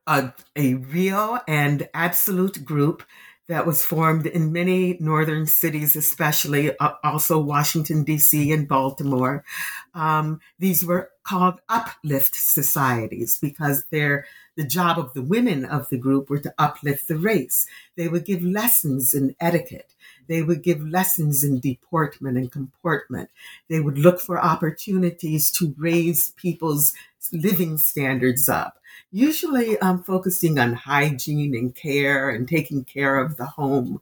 a, 0.07 0.33
a 0.57 0.75
real 0.75 1.41
and 1.47 1.89
absolute 1.95 2.65
group 2.65 3.05
that 3.49 3.67
was 3.67 3.85
formed 3.85 4.27
in 4.27 4.53
many 4.53 4.97
northern 5.01 5.45
cities, 5.45 5.97
especially 5.97 6.77
uh, 6.79 6.93
also 7.03 7.39
Washington 7.39 8.05
D.C. 8.05 8.53
and 8.53 8.69
Baltimore. 8.69 9.45
Um, 9.93 10.41
these 10.61 10.85
were 10.85 11.11
called 11.25 11.61
uplift 11.69 12.37
societies 12.37 13.37
because 13.37 13.85
they're 13.91 14.25
the 14.57 14.65
job 14.65 14.99
of 14.99 15.15
the 15.15 15.23
women 15.23 15.65
of 15.65 15.89
the 15.89 15.99
group 15.99 16.31
were 16.31 16.39
to 16.39 16.55
uplift 16.59 17.09
the 17.09 17.17
race. 17.17 17.67
They 17.97 18.09
would 18.09 18.25
give 18.25 18.43
lessons 18.43 19.15
in 19.15 19.35
etiquette. 19.41 19.95
They 20.31 20.43
would 20.43 20.63
give 20.63 20.89
lessons 20.89 21.43
in 21.43 21.59
deportment 21.59 22.39
and 22.39 22.53
comportment. 22.53 23.31
They 23.69 23.81
would 23.81 23.99
look 23.99 24.21
for 24.21 24.41
opportunities 24.41 25.51
to 25.59 25.75
raise 25.77 26.31
people's 26.37 26.95
living 27.33 27.79
standards 27.79 28.49
up, 28.49 28.79
usually 29.11 29.77
um, 29.81 30.05
focusing 30.05 30.57
on 30.57 30.75
hygiene 30.75 31.57
and 31.57 31.75
care 31.75 32.31
and 32.31 32.47
taking 32.47 32.85
care 32.85 33.19
of 33.19 33.39
the 33.39 33.47
home. 33.47 34.01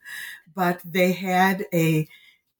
But 0.54 0.82
they 0.84 1.12
had 1.12 1.64
a, 1.72 2.06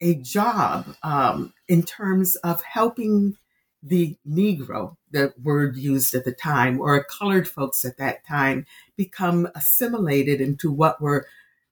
a 0.01 0.15
job 0.15 0.97
um, 1.03 1.53
in 1.69 1.83
terms 1.83 2.37
of 2.37 2.63
helping 2.63 3.37
the 3.83 4.17
Negro, 4.27 4.97
the 5.11 5.35
word 5.43 5.77
used 5.77 6.15
at 6.15 6.25
the 6.25 6.33
time, 6.33 6.81
or 6.81 7.05
colored 7.05 7.47
folks 7.47 7.85
at 7.85 7.99
that 7.99 8.27
time, 8.27 8.65
become 8.97 9.47
assimilated 9.55 10.41
into 10.41 10.73
what 10.73 11.03
were 11.03 11.27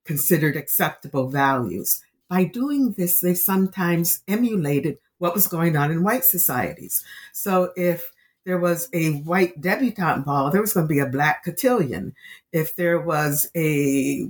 considered 0.06 0.56
acceptable 0.56 1.28
values. 1.28 2.02
by 2.28 2.44
doing 2.44 2.92
this, 2.92 3.20
they 3.20 3.34
sometimes 3.34 4.22
emulated 4.26 4.98
what 5.18 5.34
was 5.34 5.46
going 5.46 5.76
on 5.76 5.90
in 5.92 6.02
white 6.02 6.24
societies. 6.24 7.04
So 7.32 7.72
if 7.76 8.12
there 8.44 8.58
was 8.58 8.88
a 8.92 9.10
white 9.22 9.60
debutante 9.60 10.24
ball, 10.24 10.50
there 10.50 10.60
was 10.60 10.72
going 10.72 10.86
to 10.86 10.92
be 10.92 11.00
a 11.00 11.06
black 11.06 11.44
cotillion. 11.44 12.14
If 12.52 12.76
there 12.76 13.00
was 13.00 13.50
a 13.56 14.28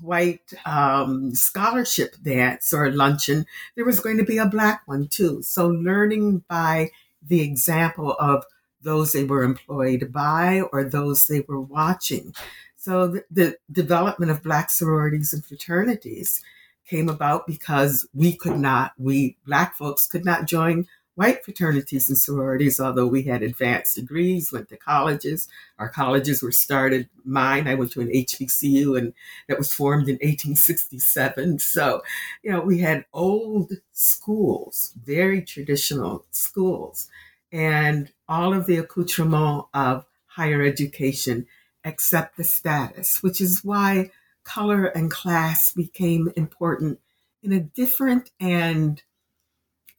white 0.00 0.52
um, 0.64 1.34
scholarship 1.34 2.16
dance 2.22 2.72
or 2.72 2.90
luncheon, 2.90 3.46
there 3.76 3.84
was 3.84 4.00
going 4.00 4.16
to 4.16 4.24
be 4.24 4.38
a 4.38 4.46
black 4.46 4.82
one 4.86 5.08
too. 5.08 5.42
So 5.42 5.68
learning 5.68 6.44
by 6.48 6.90
the 7.26 7.42
example 7.42 8.16
of 8.18 8.44
those 8.88 9.12
they 9.12 9.24
were 9.24 9.42
employed 9.42 10.10
by 10.10 10.62
or 10.72 10.82
those 10.82 11.26
they 11.26 11.44
were 11.46 11.60
watching. 11.60 12.34
So 12.76 13.06
the, 13.08 13.24
the 13.30 13.58
development 13.70 14.30
of 14.30 14.42
black 14.42 14.70
sororities 14.70 15.34
and 15.34 15.44
fraternities 15.44 16.42
came 16.86 17.10
about 17.10 17.46
because 17.46 18.08
we 18.14 18.32
could 18.32 18.58
not, 18.58 18.92
we 18.96 19.36
black 19.44 19.76
folks 19.76 20.06
could 20.06 20.24
not 20.24 20.46
join 20.46 20.86
white 21.16 21.44
fraternities 21.44 22.08
and 22.08 22.16
sororities, 22.16 22.80
although 22.80 23.06
we 23.06 23.24
had 23.24 23.42
advanced 23.42 23.96
degrees, 23.96 24.52
went 24.52 24.70
to 24.70 24.76
colleges. 24.78 25.48
Our 25.78 25.90
colleges 25.90 26.42
were 26.42 26.52
started. 26.52 27.10
Mine, 27.26 27.68
I 27.68 27.74
went 27.74 27.92
to 27.92 28.00
an 28.00 28.08
HBCU 28.08 28.96
and 28.96 29.12
that 29.48 29.58
was 29.58 29.70
formed 29.70 30.08
in 30.08 30.14
1867. 30.14 31.58
So, 31.58 32.02
you 32.42 32.52
know, 32.52 32.60
we 32.60 32.78
had 32.78 33.04
old 33.12 33.72
schools, 33.92 34.94
very 35.04 35.42
traditional 35.42 36.24
schools, 36.30 37.08
and 37.52 38.12
all 38.28 38.52
of 38.52 38.66
the 38.66 38.76
accoutrement 38.76 39.66
of 39.72 40.06
higher 40.26 40.62
education 40.62 41.46
except 41.84 42.36
the 42.36 42.44
status, 42.44 43.22
which 43.22 43.40
is 43.40 43.64
why 43.64 44.10
color 44.44 44.86
and 44.86 45.10
class 45.10 45.72
became 45.72 46.32
important 46.36 46.98
in 47.42 47.52
a 47.52 47.60
different 47.60 48.30
and 48.40 49.02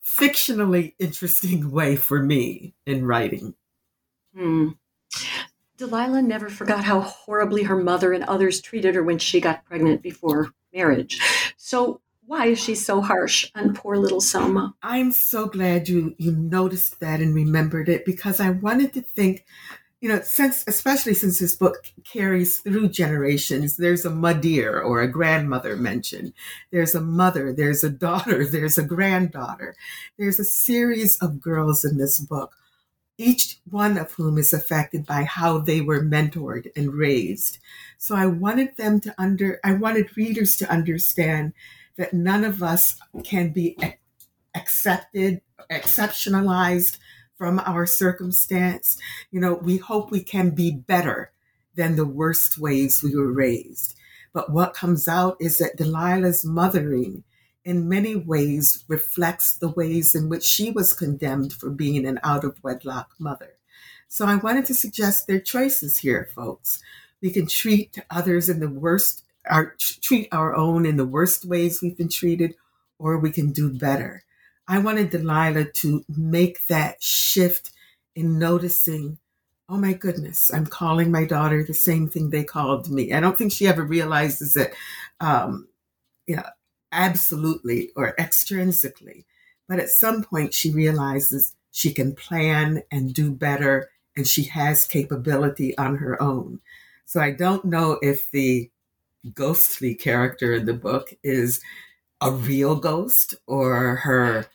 fictionally 0.05 0.93
interesting 0.99 1.71
way 1.71 1.95
for 1.95 2.21
me 2.21 2.73
in 2.85 3.05
writing. 3.05 3.55
Hmm. 4.35 4.69
Delilah 5.77 6.21
never 6.21 6.49
forgot 6.49 6.83
how 6.83 6.99
horribly 6.99 7.63
her 7.63 7.81
mother 7.81 8.11
and 8.11 8.23
others 8.25 8.59
treated 8.59 8.95
her 8.95 9.03
when 9.03 9.17
she 9.17 9.39
got 9.39 9.63
pregnant 9.63 10.01
before 10.01 10.49
marriage. 10.73 11.19
So, 11.55 12.01
why 12.29 12.45
is 12.45 12.59
she 12.59 12.75
so 12.75 13.01
harsh 13.01 13.51
on 13.55 13.73
poor 13.73 13.97
little 13.97 14.21
Selma? 14.21 14.75
I'm 14.83 15.11
so 15.11 15.47
glad 15.47 15.89
you 15.89 16.13
you 16.19 16.31
noticed 16.31 16.99
that 16.99 17.21
and 17.21 17.33
remembered 17.33 17.89
it 17.89 18.05
because 18.05 18.39
I 18.39 18.51
wanted 18.51 18.93
to 18.93 19.01
think 19.01 19.45
you 19.99 20.07
know, 20.07 20.21
since 20.21 20.63
especially 20.67 21.15
since 21.15 21.39
this 21.39 21.55
book 21.55 21.91
carries 22.05 22.59
through 22.59 22.89
generations, 22.89 23.77
there's 23.77 24.05
a 24.05 24.11
mother 24.11 24.79
or 24.79 25.01
a 25.01 25.11
grandmother 25.11 25.75
mentioned. 25.75 26.31
There's 26.71 26.95
a 26.95 27.01
mother, 27.01 27.51
there's 27.51 27.83
a 27.83 27.89
daughter, 27.89 28.45
there's 28.55 28.77
a 28.77 28.83
granddaughter. 28.83 29.75
There's 30.17 30.39
a 30.39 30.45
series 30.45 31.17
of 31.17 31.41
girls 31.41 31.83
in 31.83 31.97
this 31.97 32.19
book, 32.19 32.55
each 33.17 33.57
one 33.69 33.97
of 33.97 34.13
whom 34.13 34.37
is 34.37 34.53
affected 34.53 35.05
by 35.05 35.23
how 35.23 35.57
they 35.57 35.81
were 35.81 36.01
mentored 36.01 36.71
and 36.77 36.93
raised. 36.93 37.57
So 37.97 38.15
I 38.15 38.27
wanted 38.27 38.77
them 38.77 39.01
to 39.01 39.15
under 39.17 39.59
I 39.63 39.73
wanted 39.73 40.15
readers 40.15 40.55
to 40.57 40.71
understand 40.71 41.53
that 41.99 42.13
none 42.13 42.45
of 42.45 42.63
us 42.63 42.97
can 43.25 43.51
be 43.51 43.77
accepted, 44.55 45.41
exceptionalized 45.69 46.97
from 47.37 47.59
our 47.59 47.85
circumstance. 47.85 48.97
You 49.31 49.41
know, 49.41 49.55
we 49.55 49.77
hope 49.77 50.09
we 50.09 50.23
can 50.23 50.51
be 50.51 50.71
better 50.71 51.33
than 51.75 51.97
the 51.97 52.05
worst 52.05 52.57
ways 52.57 53.01
we 53.03 53.13
were 53.13 53.31
raised. 53.31 53.95
But 54.31 54.49
what 54.49 54.73
comes 54.73 55.09
out 55.09 55.35
is 55.41 55.57
that 55.57 55.77
Delilah's 55.77 56.45
mothering 56.45 57.25
in 57.65 57.89
many 57.89 58.15
ways 58.15 58.85
reflects 58.87 59.57
the 59.57 59.69
ways 59.69 60.15
in 60.15 60.29
which 60.29 60.45
she 60.45 60.71
was 60.71 60.93
condemned 60.93 61.51
for 61.51 61.69
being 61.69 62.07
an 62.07 62.17
out 62.23 62.45
of 62.45 62.63
wedlock 62.63 63.11
mother. 63.19 63.57
So 64.07 64.25
I 64.25 64.37
wanted 64.37 64.65
to 64.67 64.73
suggest 64.73 65.27
their 65.27 65.41
choices 65.41 65.97
here, 65.97 66.29
folks. 66.33 66.81
We 67.21 67.29
can 67.31 67.45
treat 67.45 67.97
others 68.09 68.47
in 68.47 68.61
the 68.61 68.69
worst, 68.69 69.25
our, 69.47 69.75
treat 70.01 70.27
our 70.31 70.55
own 70.55 70.85
in 70.85 70.97
the 70.97 71.05
worst 71.05 71.45
ways 71.45 71.81
we've 71.81 71.97
been 71.97 72.09
treated, 72.09 72.55
or 72.97 73.17
we 73.17 73.31
can 73.31 73.51
do 73.51 73.71
better. 73.71 74.23
I 74.67 74.79
wanted 74.79 75.09
Delilah 75.09 75.71
to 75.71 76.03
make 76.09 76.67
that 76.67 77.01
shift 77.01 77.71
in 78.15 78.37
noticing, 78.37 79.17
oh 79.67 79.77
my 79.77 79.93
goodness, 79.93 80.51
I'm 80.53 80.65
calling 80.65 81.11
my 81.11 81.25
daughter 81.25 81.63
the 81.63 81.73
same 81.73 82.07
thing 82.07 82.29
they 82.29 82.43
called 82.43 82.89
me. 82.89 83.13
I 83.13 83.19
don't 83.19 83.37
think 83.37 83.51
she 83.51 83.67
ever 83.67 83.83
realizes 83.83 84.55
it, 84.55 84.73
um, 85.19 85.67
you 86.27 86.35
know, 86.35 86.43
absolutely 86.91 87.91
or 87.95 88.15
extrinsically. 88.19 89.25
But 89.67 89.79
at 89.79 89.89
some 89.89 90.23
point, 90.23 90.53
she 90.53 90.71
realizes 90.71 91.55
she 91.71 91.93
can 91.93 92.15
plan 92.15 92.81
and 92.91 93.13
do 93.13 93.31
better, 93.31 93.89
and 94.15 94.27
she 94.27 94.43
has 94.45 94.85
capability 94.85 95.77
on 95.77 95.97
her 95.97 96.21
own. 96.21 96.59
So 97.05 97.19
I 97.19 97.31
don't 97.31 97.65
know 97.65 97.99
if 98.01 98.29
the 98.31 98.69
ghostly 99.33 99.95
character 99.95 100.53
in 100.53 100.65
the 100.65 100.73
book 100.73 101.13
is 101.23 101.61
a 102.21 102.31
real 102.31 102.75
ghost 102.75 103.35
or 103.47 103.97
her 103.97 104.47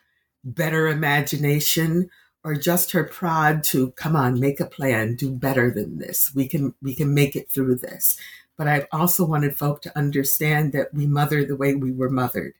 better 0.42 0.88
imagination 0.88 2.10
or 2.42 2.54
just 2.54 2.92
her 2.92 3.04
prod 3.04 3.64
to 3.64 3.90
come 3.92 4.14
on 4.14 4.38
make 4.38 4.60
a 4.60 4.66
plan 4.66 5.16
do 5.16 5.30
better 5.30 5.70
than 5.70 5.98
this 5.98 6.32
we 6.34 6.46
can 6.46 6.74
we 6.82 6.94
can 6.94 7.14
make 7.14 7.34
it 7.34 7.50
through 7.50 7.74
this 7.74 8.18
but 8.56 8.68
i've 8.68 8.86
also 8.92 9.24
wanted 9.24 9.56
folk 9.56 9.80
to 9.80 9.96
understand 9.96 10.72
that 10.72 10.92
we 10.92 11.06
mother 11.06 11.44
the 11.44 11.56
way 11.56 11.74
we 11.74 11.92
were 11.92 12.10
mothered 12.10 12.54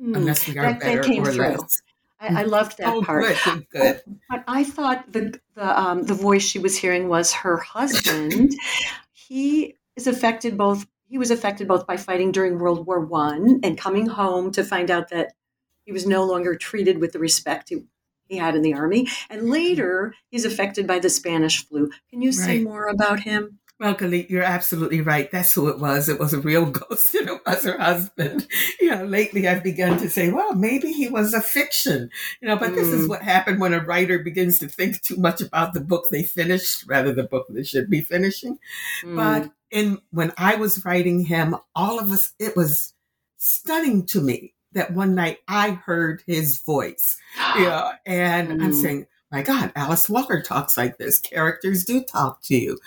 mm, 0.00 0.16
unless 0.16 0.46
we 0.46 0.56
are 0.58 0.72
that, 0.72 0.80
better 0.80 1.02
that 1.02 1.18
or 1.18 1.32
through. 1.32 1.44
less 1.44 1.82
I, 2.22 2.40
I, 2.40 2.42
loved 2.42 2.76
that 2.76 2.92
oh, 2.92 3.02
part. 3.02 3.24
Good, 3.44 3.70
good. 3.70 4.02
But 4.28 4.44
I 4.46 4.62
thought 4.62 5.10
the 5.10 5.40
the 5.54 5.80
um, 5.80 6.02
the 6.02 6.12
voice 6.12 6.42
she 6.42 6.58
was 6.58 6.76
hearing 6.76 7.08
was 7.08 7.32
her 7.32 7.56
husband. 7.56 8.52
he 9.14 9.76
is 10.00 10.06
affected 10.06 10.56
both. 10.56 10.86
He 11.08 11.18
was 11.18 11.30
affected 11.30 11.68
both 11.68 11.86
by 11.86 11.96
fighting 11.96 12.32
during 12.32 12.58
World 12.58 12.86
War 12.86 13.00
One 13.00 13.60
and 13.62 13.76
coming 13.76 14.06
home 14.06 14.50
to 14.52 14.64
find 14.64 14.90
out 14.90 15.10
that 15.10 15.32
he 15.84 15.92
was 15.92 16.06
no 16.06 16.24
longer 16.24 16.54
treated 16.54 17.00
with 17.00 17.12
the 17.12 17.18
respect 17.18 17.68
he, 17.68 17.84
he 18.28 18.36
had 18.36 18.54
in 18.54 18.62
the 18.62 18.74
army. 18.74 19.08
And 19.28 19.50
later, 19.50 20.14
he's 20.30 20.44
affected 20.44 20.86
by 20.86 21.00
the 21.00 21.10
Spanish 21.10 21.66
flu. 21.66 21.90
Can 22.10 22.22
you 22.22 22.30
right. 22.30 22.34
say 22.34 22.62
more 22.62 22.86
about 22.86 23.20
him? 23.20 23.58
Well, 23.80 23.94
Galit, 23.94 24.28
you're 24.28 24.42
absolutely 24.42 25.00
right. 25.00 25.30
That's 25.30 25.54
who 25.54 25.68
it 25.68 25.78
was. 25.78 26.10
It 26.10 26.20
was 26.20 26.34
a 26.34 26.40
real 26.40 26.66
ghost, 26.70 27.14
and 27.14 27.30
it 27.30 27.40
was 27.46 27.64
her 27.64 27.78
husband. 27.78 28.46
You 28.78 28.90
know, 28.90 29.04
lately 29.06 29.48
I've 29.48 29.64
begun 29.64 29.98
to 29.98 30.10
say, 30.10 30.30
well, 30.30 30.54
maybe 30.54 30.92
he 30.92 31.08
was 31.08 31.32
a 31.32 31.40
fiction. 31.40 32.10
You 32.42 32.48
know, 32.48 32.56
but 32.56 32.72
mm. 32.72 32.74
this 32.74 32.88
is 32.88 33.06
mm. 33.06 33.08
what 33.08 33.22
happened 33.22 33.58
when 33.58 33.72
a 33.72 33.80
writer 33.80 34.18
begins 34.18 34.58
to 34.58 34.68
think 34.68 35.00
too 35.00 35.16
much 35.16 35.40
about 35.40 35.72
the 35.72 35.80
book 35.80 36.06
they 36.10 36.22
finished 36.22 36.84
rather 36.86 37.08
than 37.08 37.24
the 37.24 37.28
book 37.28 37.46
they 37.48 37.62
should 37.62 37.88
be 37.88 38.02
finishing. 38.02 38.58
Mm. 39.02 39.16
But 39.16 39.50
in 39.70 39.98
when 40.10 40.32
I 40.36 40.56
was 40.56 40.84
writing 40.84 41.24
him, 41.24 41.56
all 41.74 41.98
of 41.98 42.10
us, 42.10 42.32
it 42.38 42.56
was 42.56 42.94
stunning 43.36 44.06
to 44.06 44.20
me 44.20 44.54
that 44.72 44.92
one 44.92 45.14
night 45.14 45.38
I 45.48 45.70
heard 45.70 46.22
his 46.26 46.60
voice. 46.60 47.16
Yeah. 47.56 47.92
And 48.06 48.48
mm. 48.48 48.62
I'm 48.62 48.72
saying, 48.72 49.06
my 49.32 49.42
God, 49.42 49.72
Alice 49.74 50.08
Walker 50.08 50.40
talks 50.40 50.76
like 50.76 50.98
this. 50.98 51.18
Characters 51.18 51.84
do 51.84 52.02
talk 52.02 52.42
to 52.44 52.56
you. 52.56 52.78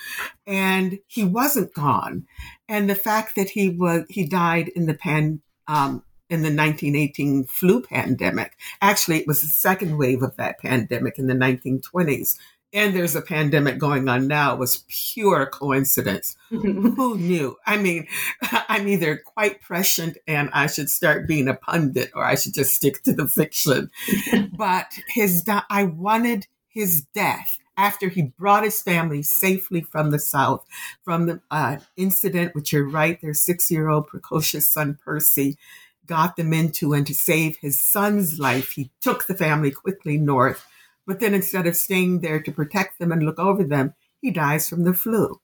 And 0.48 1.00
he 1.08 1.24
wasn't 1.24 1.74
gone. 1.74 2.26
And 2.70 2.90
the 2.90 2.96
fact 2.96 3.36
that 3.36 3.50
he 3.50 3.70
was, 3.70 4.06
he 4.10 4.26
died 4.26 4.70
in 4.70 4.86
the 4.86 4.94
pan, 4.94 5.42
um, 5.68 6.04
in 6.30 6.42
the 6.42 6.48
1918 6.48 7.46
flu 7.46 7.82
pandemic. 7.82 8.58
Actually, 8.82 9.20
it 9.20 9.28
was 9.28 9.42
the 9.42 9.48
second 9.48 9.98
wave 9.98 10.24
of 10.24 10.36
that 10.38 10.60
pandemic 10.60 11.20
in 11.20 11.28
the 11.28 11.34
1920s 11.34 12.38
and 12.74 12.96
there's 12.96 13.16
a 13.16 13.22
pandemic 13.22 13.78
going 13.78 14.10
on 14.10 14.28
now 14.28 14.54
it 14.54 14.60
was 14.60 14.84
pure 14.88 15.46
coincidence. 15.46 16.36
Who 16.50 17.18
knew? 17.18 17.58
I 17.66 17.78
mean, 17.78 18.08
I'm 18.68 18.88
either 18.88 19.18
quite 19.18 19.62
prescient 19.62 20.18
and 20.28 20.50
I 20.54 20.68
should 20.68 20.90
start 20.90 21.28
being 21.28 21.48
a 21.48 21.54
pundit 21.54 22.12
or 22.16 22.26
I 22.26 22.36
should 22.36 22.54
just 22.54 22.74
stick 22.74 23.04
to 23.04 23.14
the 23.14 23.28
fiction. 23.28 23.92
but 24.58 24.92
his, 25.08 25.44
I 25.48 25.84
wanted 25.84 26.48
his 26.68 27.06
death 27.14 27.60
after 27.78 28.10
he 28.10 28.34
brought 28.38 28.64
his 28.64 28.82
family 28.82 29.24
safely 29.24 29.82
from 29.82 30.12
the 30.12 30.20
South, 30.20 30.66
from 31.04 31.26
the 31.28 31.42
uh, 31.50 31.78
incident, 31.96 32.54
which 32.56 32.72
you're 32.72 32.88
right, 32.88 33.20
their 33.22 33.34
six 33.34 33.72
year 33.72 33.90
old 33.90 34.08
precocious 34.08 34.72
son, 34.72 34.98
Percy, 35.04 35.58
got 36.06 36.36
them 36.36 36.54
into, 36.54 36.94
and 36.94 37.08
to 37.08 37.16
save 37.16 37.58
his 37.58 37.80
son's 37.80 38.40
life, 38.40 38.72
he 38.72 38.92
took 39.02 39.26
the 39.26 39.34
family 39.34 39.72
quickly 39.72 40.18
north 40.18 40.66
but 41.06 41.20
then 41.20 41.34
instead 41.34 41.68
of 41.68 41.76
staying 41.76 42.20
there 42.20 42.42
to 42.42 42.52
protect 42.52 43.00
them 43.00 43.12
and 43.12 43.24
look 43.24 43.40
over 43.40 43.64
them, 43.64 43.94
he 44.22 44.32
dies 44.32 44.70
from 44.70 44.84
the 44.84 44.94
flu. 44.94 45.40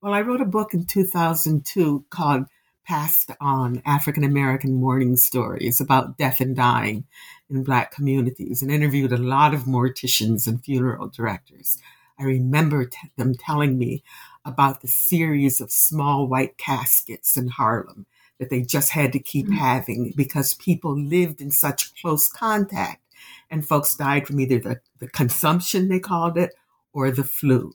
Well, 0.00 0.14
I 0.14 0.20
wrote 0.20 0.40
a 0.40 0.46
book 0.46 0.74
in 0.74 0.84
2002 0.84 2.04
called 2.10 2.46
Passed 2.86 3.30
On 3.40 3.82
African 3.84 4.22
American 4.24 4.74
Mourning 4.74 5.16
Stories 5.16 5.80
about 5.80 6.18
death 6.18 6.40
and 6.40 6.54
dying 6.54 7.04
in 7.50 7.64
Black 7.64 7.90
communities 7.90 8.62
and 8.62 8.70
interviewed 8.70 9.12
a 9.12 9.16
lot 9.16 9.54
of 9.54 9.62
morticians 9.62 10.46
and 10.46 10.62
funeral 10.62 11.08
directors. 11.08 11.78
I 12.18 12.24
remember 12.24 12.84
t- 12.84 12.96
them 13.16 13.34
telling 13.34 13.78
me 13.78 14.02
about 14.44 14.80
the 14.80 14.88
series 14.88 15.60
of 15.60 15.70
small 15.70 16.26
white 16.26 16.58
caskets 16.58 17.36
in 17.36 17.48
Harlem 17.48 18.06
that 18.38 18.50
they 18.50 18.62
just 18.62 18.90
had 18.90 19.12
to 19.12 19.18
keep 19.18 19.46
mm-hmm. 19.46 19.56
having 19.56 20.12
because 20.16 20.54
people 20.54 20.98
lived 20.98 21.40
in 21.40 21.50
such 21.50 21.94
close 22.00 22.28
contact 22.28 23.02
and 23.50 23.66
folks 23.66 23.94
died 23.94 24.26
from 24.26 24.40
either 24.40 24.58
the, 24.58 24.80
the 24.98 25.08
consumption, 25.08 25.88
they 25.88 26.00
called 26.00 26.36
it, 26.36 26.54
or 26.92 27.10
the 27.10 27.24
flu. 27.24 27.72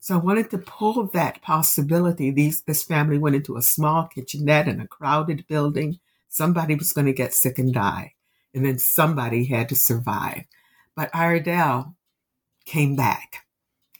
So 0.00 0.14
I 0.14 0.18
wanted 0.18 0.50
to 0.50 0.58
pull 0.58 1.06
that 1.08 1.42
possibility. 1.42 2.30
These, 2.30 2.62
this 2.62 2.82
family 2.82 3.18
went 3.18 3.36
into 3.36 3.56
a 3.56 3.62
small 3.62 4.08
kitchenette 4.08 4.66
in 4.66 4.80
a 4.80 4.88
crowded 4.88 5.46
building. 5.46 6.00
Somebody 6.28 6.74
was 6.74 6.92
going 6.92 7.06
to 7.06 7.12
get 7.12 7.34
sick 7.34 7.58
and 7.58 7.72
die, 7.72 8.14
and 8.54 8.64
then 8.64 8.78
somebody 8.78 9.44
had 9.44 9.68
to 9.68 9.76
survive. 9.76 10.44
But 10.96 11.12
Iredell 11.14 11.94
came 12.64 12.96
back. 12.96 13.46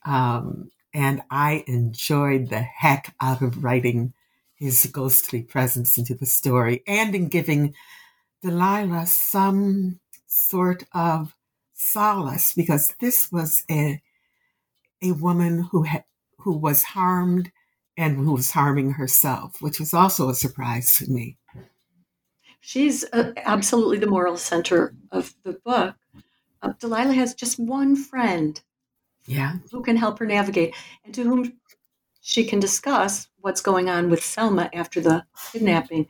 Um, 0.04 0.70
and 0.94 1.22
I 1.30 1.64
enjoyed 1.66 2.50
the 2.50 2.60
heck 2.60 3.14
out 3.20 3.40
of 3.40 3.62
writing 3.62 4.12
his 4.54 4.86
ghostly 4.92 5.42
presence 5.42 5.96
into 5.98 6.14
the 6.14 6.26
story 6.26 6.82
and 6.86 7.14
in 7.14 7.28
giving 7.28 7.74
Delilah 8.42 9.06
some 9.06 10.00
sort 10.32 10.84
of 10.94 11.34
solace 11.74 12.54
because 12.54 12.94
this 13.00 13.30
was 13.30 13.62
a 13.70 14.00
a 15.02 15.12
woman 15.12 15.64
who 15.70 15.82
had 15.82 16.04
who 16.38 16.56
was 16.56 16.82
harmed 16.82 17.52
and 17.96 18.16
who 18.16 18.32
was 18.32 18.52
harming 18.52 18.92
herself, 18.92 19.60
which 19.60 19.78
was 19.78 19.92
also 19.92 20.30
a 20.30 20.34
surprise 20.34 20.94
to 20.94 21.10
me. 21.10 21.36
She's 22.60 23.04
uh, 23.12 23.32
absolutely 23.36 23.98
the 23.98 24.06
moral 24.06 24.36
center 24.38 24.94
of 25.10 25.34
the 25.42 25.52
book. 25.64 25.96
Uh, 26.62 26.72
Delilah 26.78 27.12
has 27.12 27.34
just 27.34 27.58
one 27.58 27.94
friend, 27.94 28.60
yeah, 29.26 29.56
who 29.70 29.82
can 29.82 29.96
help 29.96 30.18
her 30.20 30.26
navigate, 30.26 30.74
and 31.04 31.12
to 31.14 31.24
whom 31.24 31.52
she 32.22 32.44
can 32.44 32.60
discuss 32.60 33.28
what's 33.40 33.60
going 33.60 33.90
on 33.90 34.08
with 34.08 34.24
Selma 34.24 34.70
after 34.72 35.00
the 35.00 35.26
kidnapping. 35.52 36.06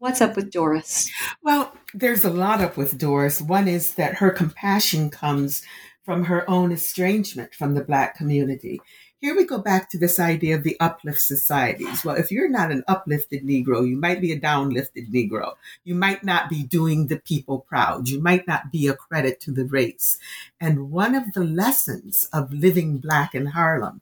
What's 0.00 0.22
up 0.22 0.34
with 0.34 0.50
Doris? 0.50 1.10
Well, 1.42 1.76
there's 1.92 2.24
a 2.24 2.30
lot 2.30 2.62
up 2.62 2.78
with 2.78 2.96
Doris. 2.96 3.42
One 3.42 3.68
is 3.68 3.96
that 3.96 4.14
her 4.14 4.30
compassion 4.30 5.10
comes 5.10 5.62
from 6.06 6.24
her 6.24 6.48
own 6.48 6.72
estrangement 6.72 7.54
from 7.54 7.74
the 7.74 7.84
Black 7.84 8.16
community. 8.16 8.80
Here 9.18 9.36
we 9.36 9.44
go 9.44 9.58
back 9.58 9.90
to 9.90 9.98
this 9.98 10.18
idea 10.18 10.56
of 10.56 10.62
the 10.62 10.80
uplift 10.80 11.20
societies. 11.20 12.02
Well, 12.02 12.16
if 12.16 12.30
you're 12.30 12.48
not 12.48 12.72
an 12.72 12.82
uplifted 12.88 13.44
Negro, 13.44 13.86
you 13.86 13.98
might 13.98 14.22
be 14.22 14.32
a 14.32 14.40
downlifted 14.40 15.12
Negro. 15.12 15.56
You 15.84 15.94
might 15.94 16.24
not 16.24 16.48
be 16.48 16.62
doing 16.62 17.08
the 17.08 17.18
people 17.18 17.66
proud. 17.68 18.08
You 18.08 18.22
might 18.22 18.48
not 18.48 18.72
be 18.72 18.88
a 18.88 18.94
credit 18.94 19.38
to 19.40 19.52
the 19.52 19.66
race. 19.66 20.16
And 20.58 20.90
one 20.90 21.14
of 21.14 21.34
the 21.34 21.44
lessons 21.44 22.26
of 22.32 22.54
living 22.54 22.96
Black 22.96 23.34
in 23.34 23.44
Harlem 23.44 24.00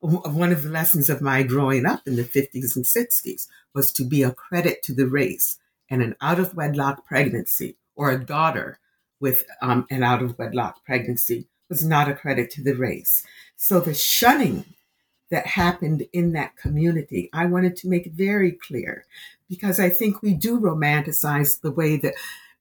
one 0.00 0.52
of 0.52 0.62
the 0.62 0.70
lessons 0.70 1.10
of 1.10 1.20
my 1.20 1.42
growing 1.42 1.84
up 1.84 2.06
in 2.06 2.16
the 2.16 2.24
50s 2.24 2.74
and 2.74 2.84
60s 2.84 3.48
was 3.74 3.92
to 3.92 4.04
be 4.04 4.22
a 4.22 4.32
credit 4.32 4.82
to 4.84 4.94
the 4.94 5.06
race 5.06 5.58
and 5.90 6.02
an 6.02 6.16
out 6.20 6.38
of 6.38 6.54
wedlock 6.54 7.06
pregnancy 7.06 7.76
or 7.94 8.10
a 8.10 8.24
daughter 8.24 8.78
with 9.20 9.44
um, 9.60 9.86
an 9.90 10.02
out 10.02 10.22
of 10.22 10.38
wedlock 10.38 10.84
pregnancy 10.84 11.46
was 11.68 11.84
not 11.84 12.08
a 12.08 12.14
credit 12.14 12.50
to 12.50 12.62
the 12.62 12.74
race. 12.74 13.24
So 13.56 13.78
the 13.80 13.94
shunning 13.94 14.64
that 15.30 15.46
happened 15.46 16.06
in 16.12 16.32
that 16.32 16.56
community, 16.56 17.28
I 17.32 17.46
wanted 17.46 17.76
to 17.76 17.88
make 17.88 18.06
very 18.06 18.52
clear 18.52 19.04
because 19.48 19.78
I 19.78 19.88
think 19.90 20.22
we 20.22 20.34
do 20.34 20.58
romanticize 20.58 21.60
the 21.60 21.70
way 21.70 21.96
that 21.98 22.14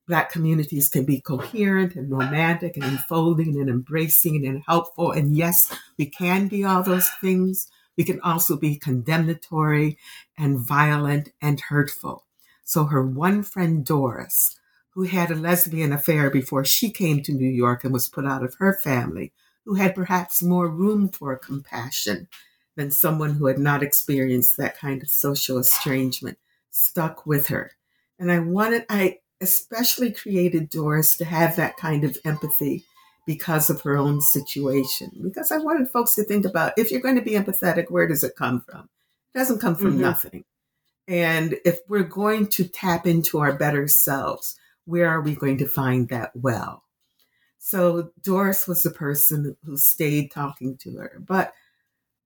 Black 0.09 0.31
communities 0.31 0.89
can 0.89 1.05
be 1.05 1.21
coherent 1.21 1.95
and 1.95 2.09
romantic 2.09 2.75
and 2.75 2.83
enfolding 2.83 3.59
and 3.59 3.69
embracing 3.69 4.43
and 4.43 4.63
helpful. 4.65 5.11
And 5.11 5.37
yes, 5.37 5.71
we 5.99 6.07
can 6.07 6.47
be 6.47 6.63
all 6.63 6.81
those 6.81 7.07
things. 7.21 7.67
We 7.95 8.03
can 8.03 8.19
also 8.21 8.57
be 8.57 8.75
condemnatory 8.75 9.99
and 10.35 10.59
violent 10.59 11.29
and 11.43 11.59
hurtful. 11.59 12.25
So 12.63 12.85
her 12.85 13.05
one 13.05 13.43
friend, 13.43 13.85
Doris, 13.85 14.59
who 14.95 15.03
had 15.03 15.29
a 15.29 15.35
lesbian 15.35 15.93
affair 15.93 16.31
before 16.31 16.65
she 16.65 16.89
came 16.89 17.21
to 17.21 17.31
New 17.31 17.47
York 17.47 17.83
and 17.83 17.93
was 17.93 18.09
put 18.09 18.25
out 18.25 18.43
of 18.43 18.55
her 18.55 18.73
family, 18.73 19.31
who 19.63 19.75
had 19.75 19.93
perhaps 19.93 20.41
more 20.41 20.67
room 20.69 21.09
for 21.09 21.37
compassion 21.37 22.27
than 22.75 22.89
someone 22.89 23.35
who 23.35 23.45
had 23.45 23.59
not 23.59 23.83
experienced 23.83 24.57
that 24.57 24.75
kind 24.75 25.03
of 25.03 25.09
social 25.09 25.59
estrangement, 25.59 26.39
stuck 26.71 27.27
with 27.27 27.47
her. 27.49 27.73
And 28.17 28.31
I 28.31 28.39
wanted, 28.39 28.85
I, 28.89 29.19
especially 29.41 30.11
created 30.11 30.69
Doris 30.69 31.15
to 31.17 31.25
have 31.25 31.55
that 31.55 31.77
kind 31.77 32.03
of 32.03 32.17
empathy 32.25 32.85
because 33.25 33.69
of 33.69 33.81
her 33.81 33.97
own 33.97 34.21
situation. 34.21 35.11
Because 35.21 35.51
I 35.51 35.57
wanted 35.57 35.89
folks 35.89 36.15
to 36.15 36.23
think 36.23 36.45
about 36.45 36.73
if 36.77 36.91
you're 36.91 37.01
going 37.01 37.15
to 37.15 37.21
be 37.21 37.31
empathetic, 37.31 37.89
where 37.89 38.07
does 38.07 38.23
it 38.23 38.35
come 38.35 38.61
from? 38.61 38.89
It 39.33 39.37
doesn't 39.37 39.59
come 39.59 39.75
from 39.75 39.91
mm-hmm. 39.91 40.01
nothing. 40.01 40.45
And 41.07 41.55
if 41.65 41.79
we're 41.87 42.03
going 42.03 42.47
to 42.47 42.67
tap 42.67 43.07
into 43.07 43.39
our 43.39 43.53
better 43.53 43.87
selves, 43.87 44.55
where 44.85 45.07
are 45.07 45.21
we 45.21 45.35
going 45.35 45.57
to 45.59 45.67
find 45.67 46.09
that 46.09 46.31
well? 46.35 46.83
So 47.59 48.11
Doris 48.21 48.67
was 48.67 48.83
the 48.83 48.91
person 48.91 49.55
who 49.63 49.77
stayed 49.77 50.31
talking 50.31 50.77
to 50.77 50.97
her. 50.97 51.19
But 51.19 51.53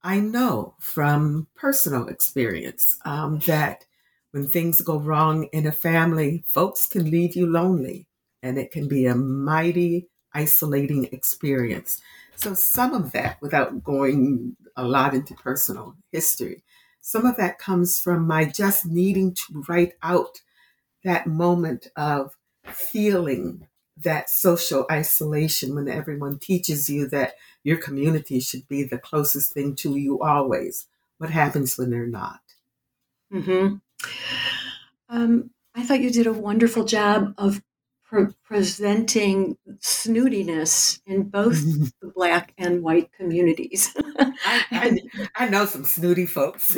I 0.04 0.20
know 0.20 0.76
from 0.80 1.48
personal 1.56 2.08
experience 2.08 2.96
um, 3.06 3.40
that 3.40 3.86
when 4.34 4.48
things 4.48 4.82
go 4.82 4.98
wrong 4.98 5.44
in 5.54 5.68
a 5.68 5.72
family, 5.72 6.44
folks 6.48 6.88
can 6.88 7.12
leave 7.12 7.36
you 7.36 7.46
lonely, 7.46 8.08
and 8.42 8.58
it 8.58 8.72
can 8.72 8.88
be 8.88 9.06
a 9.06 9.14
mighty 9.14 10.08
isolating 10.34 11.06
experience. 11.12 12.02
So, 12.36 12.56
some 12.56 12.96
of 12.96 13.12
that, 13.12 13.40
without 13.42 13.84
going 13.84 14.58
a 14.76 14.84
lot 14.84 15.14
into 15.14 15.36
personal 15.36 15.96
history, 16.12 16.64
some 17.00 17.28
of 17.28 17.38
that 17.38 17.60
comes 17.60 18.00
from 18.00 18.26
my 18.26 18.46
just 18.46 18.88
needing 18.88 19.36
to 19.36 19.64
write 19.70 19.94
out 20.02 20.42
that 21.04 21.28
moment 21.28 21.90
of 21.96 22.36
feeling 22.66 23.68
that 23.98 24.32
social 24.32 24.88
isolation 24.92 25.76
when 25.76 25.88
everyone 25.88 26.40
teaches 26.40 26.90
you 26.90 27.08
that 27.10 27.36
your 27.64 27.78
community 27.78 28.40
should 28.40 28.68
be 28.68 28.82
the 28.82 28.98
closest 28.98 29.54
thing 29.54 29.76
to 29.76 29.96
you 29.96 30.20
always. 30.24 30.88
What 31.20 31.30
happens 31.30 31.78
when 31.78 31.92
they're 31.92 32.08
not? 32.08 32.42
Mm-hmm. 33.32 33.76
Um, 35.10 35.52
I 35.76 35.84
thought 35.84 36.02
you 36.02 36.12
did 36.12 36.28
a 36.28 36.34
wonderful 36.34 36.86
job 36.86 37.34
of 37.38 37.62
pre- 38.14 38.34
presenting 38.44 39.58
snootiness 39.80 41.00
in 41.06 41.24
both 41.24 41.62
the 42.02 42.12
black 42.16 42.54
and 42.58 42.84
white 42.84 43.12
communities. 43.14 43.94
I, 44.18 44.34
I, 44.72 45.00
I, 45.36 45.50
know 45.50 45.66
some 45.66 45.84
snooty 45.84 46.26
folks. 46.26 46.78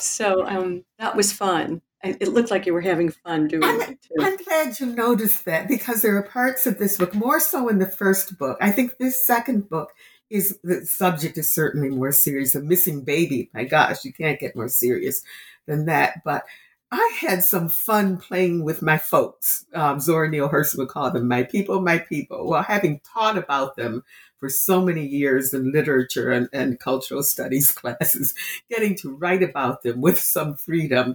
so 0.00 0.46
um, 0.46 0.84
that 0.98 1.16
was 1.16 1.32
fun. 1.32 1.82
It 2.02 2.28
looked 2.28 2.52
like 2.52 2.66
you 2.66 2.72
were 2.72 2.82
having 2.82 3.10
fun 3.10 3.48
doing 3.48 3.64
I'm, 3.64 3.80
it 3.80 4.02
too. 4.02 4.14
I'm 4.20 4.36
glad 4.36 4.78
you 4.78 4.86
noticed 4.86 5.44
that 5.44 5.66
because 5.66 6.02
there 6.02 6.16
are 6.16 6.22
parts 6.22 6.66
of 6.66 6.78
this 6.78 6.96
book, 6.96 7.14
more 7.14 7.40
so 7.40 7.68
in 7.68 7.78
the 7.78 7.86
first 7.86 8.38
book. 8.38 8.58
I 8.60 8.70
think 8.70 8.96
this 8.98 9.26
second 9.26 9.68
book 9.68 9.90
is 10.30 10.58
the 10.62 10.84
subject 10.84 11.38
is 11.38 11.54
certainly 11.54 11.88
more 11.88 12.12
serious. 12.12 12.54
A 12.54 12.60
missing 12.60 13.02
baby, 13.02 13.50
my 13.54 13.64
gosh, 13.64 14.04
you 14.04 14.12
can't 14.12 14.40
get 14.40 14.56
more 14.56 14.68
serious 14.68 15.22
than 15.66 15.86
that. 15.86 16.22
But 16.24 16.44
I 16.90 17.16
had 17.20 17.42
some 17.42 17.68
fun 17.68 18.16
playing 18.16 18.64
with 18.64 18.80
my 18.80 18.98
folks. 18.98 19.66
Um, 19.74 19.98
Zora 19.98 20.28
Neale 20.28 20.48
Hurston 20.48 20.78
would 20.78 20.88
call 20.88 21.10
them 21.10 21.26
my 21.26 21.42
people, 21.42 21.80
my 21.80 21.98
people. 21.98 22.48
Well, 22.48 22.62
having 22.62 23.00
taught 23.00 23.36
about 23.36 23.76
them 23.76 24.04
for 24.38 24.48
so 24.48 24.80
many 24.80 25.04
years 25.04 25.52
in 25.52 25.72
literature 25.72 26.30
and, 26.30 26.48
and 26.52 26.78
cultural 26.78 27.22
studies 27.24 27.70
classes, 27.70 28.34
getting 28.70 28.94
to 28.96 29.14
write 29.14 29.42
about 29.42 29.82
them 29.82 30.00
with 30.00 30.20
some 30.20 30.54
freedom, 30.56 31.14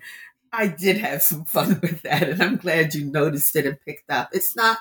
I 0.52 0.68
did 0.68 0.98
have 0.98 1.22
some 1.22 1.46
fun 1.46 1.80
with 1.82 2.02
that. 2.02 2.24
And 2.24 2.42
I'm 2.44 2.58
glad 2.58 2.94
you 2.94 3.06
noticed 3.06 3.56
it 3.56 3.66
and 3.66 3.80
picked 3.86 4.10
up. 4.10 4.30
It's 4.34 4.56
not 4.56 4.78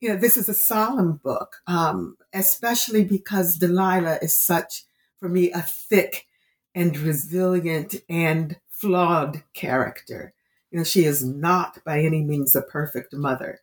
you 0.00 0.08
know, 0.08 0.16
this 0.16 0.36
is 0.36 0.48
a 0.48 0.54
solemn 0.54 1.14
book, 1.22 1.56
um, 1.66 2.16
especially 2.32 3.04
because 3.04 3.58
Delilah 3.58 4.18
is 4.20 4.36
such, 4.36 4.84
for 5.18 5.28
me, 5.28 5.50
a 5.52 5.62
thick 5.62 6.26
and 6.74 6.96
resilient 6.98 7.96
and 8.08 8.58
flawed 8.68 9.42
character. 9.54 10.34
You 10.70 10.78
know, 10.78 10.84
she 10.84 11.04
is 11.04 11.24
not 11.24 11.78
by 11.84 12.00
any 12.00 12.22
means 12.22 12.54
a 12.54 12.62
perfect 12.62 13.14
mother, 13.14 13.60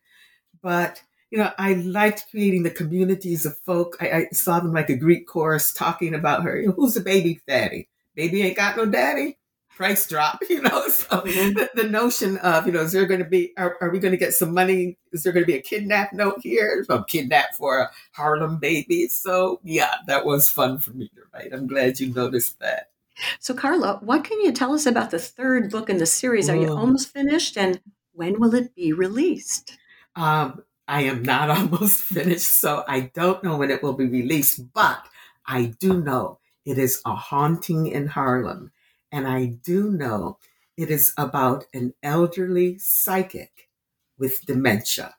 but 0.62 1.02
you 1.30 1.38
know, 1.38 1.50
I 1.58 1.74
liked 1.74 2.26
creating 2.30 2.62
the 2.62 2.70
communities 2.70 3.44
of 3.44 3.58
folk. 3.58 3.96
I, 4.00 4.10
I 4.10 4.26
saw 4.32 4.60
them 4.60 4.72
like 4.72 4.88
a 4.88 4.96
Greek 4.96 5.26
chorus 5.26 5.72
talking 5.72 6.14
about 6.14 6.44
her. 6.44 6.60
You 6.60 6.68
know, 6.68 6.74
Who's 6.74 6.94
the 6.94 7.00
baby 7.00 7.40
daddy? 7.46 7.88
Baby 8.14 8.42
ain't 8.42 8.56
got 8.56 8.76
no 8.76 8.86
daddy 8.86 9.38
price 9.76 10.06
drop, 10.06 10.40
you 10.48 10.62
know. 10.62 10.88
So 10.88 11.06
mm-hmm. 11.06 11.54
the, 11.54 11.70
the, 11.74 11.88
notion 11.88 12.38
of, 12.38 12.66
you 12.66 12.72
know, 12.72 12.80
is 12.80 12.92
there 12.92 13.06
going 13.06 13.22
to 13.22 13.28
be, 13.28 13.52
are, 13.56 13.76
are 13.80 13.90
we 13.90 13.98
going 13.98 14.12
to 14.12 14.18
get 14.18 14.34
some 14.34 14.52
money? 14.52 14.98
Is 15.12 15.22
there 15.22 15.32
going 15.32 15.44
to 15.44 15.50
be 15.50 15.58
a 15.58 15.62
kidnap 15.62 16.12
note 16.12 16.40
here? 16.42 16.84
I'm 16.88 17.04
kidnapped 17.04 17.54
for 17.54 17.78
a 17.78 17.90
Harlem 18.12 18.58
baby. 18.58 19.08
So 19.08 19.60
yeah, 19.62 19.94
that 20.06 20.24
was 20.24 20.48
fun 20.48 20.78
for 20.78 20.92
me 20.92 21.08
to 21.08 21.20
write. 21.32 21.52
I'm 21.52 21.66
glad 21.66 22.00
you 22.00 22.12
noticed 22.12 22.58
that. 22.60 22.90
So 23.38 23.54
Karla, 23.54 23.98
what 24.02 24.24
can 24.24 24.40
you 24.40 24.52
tell 24.52 24.72
us 24.72 24.86
about 24.86 25.10
the 25.10 25.18
third 25.18 25.70
book 25.70 25.88
in 25.88 25.98
the 25.98 26.06
series? 26.06 26.48
Are 26.48 26.56
you 26.56 26.72
almost 26.72 27.12
finished? 27.12 27.56
And 27.56 27.80
when 28.12 28.40
will 28.40 28.54
it 28.54 28.74
be 28.74 28.92
released? 28.92 29.76
Um, 30.16 30.62
I 30.88 31.02
am 31.02 31.22
not 31.22 31.50
almost 31.56 32.00
finished, 32.00 32.46
so 32.46 32.84
I 32.88 33.12
don't 33.14 33.42
know 33.44 33.56
when 33.56 33.70
it 33.70 33.82
will 33.82 33.92
be 33.92 34.06
released, 34.06 34.72
but 34.72 35.06
I 35.46 35.74
do 35.78 36.00
know 36.02 36.38
it 36.64 36.78
is 36.78 37.00
a 37.04 37.14
haunting 37.14 37.86
in 37.86 38.06
Harlem. 38.06 38.72
And 39.14 39.28
I 39.28 39.46
do 39.46 39.92
know 39.92 40.38
It 40.76 40.90
is 40.90 41.14
about 41.16 41.66
an 41.72 41.94
elderly 42.02 42.78
psychic 42.78 43.70
with 44.18 44.44
dementia. 44.44 45.14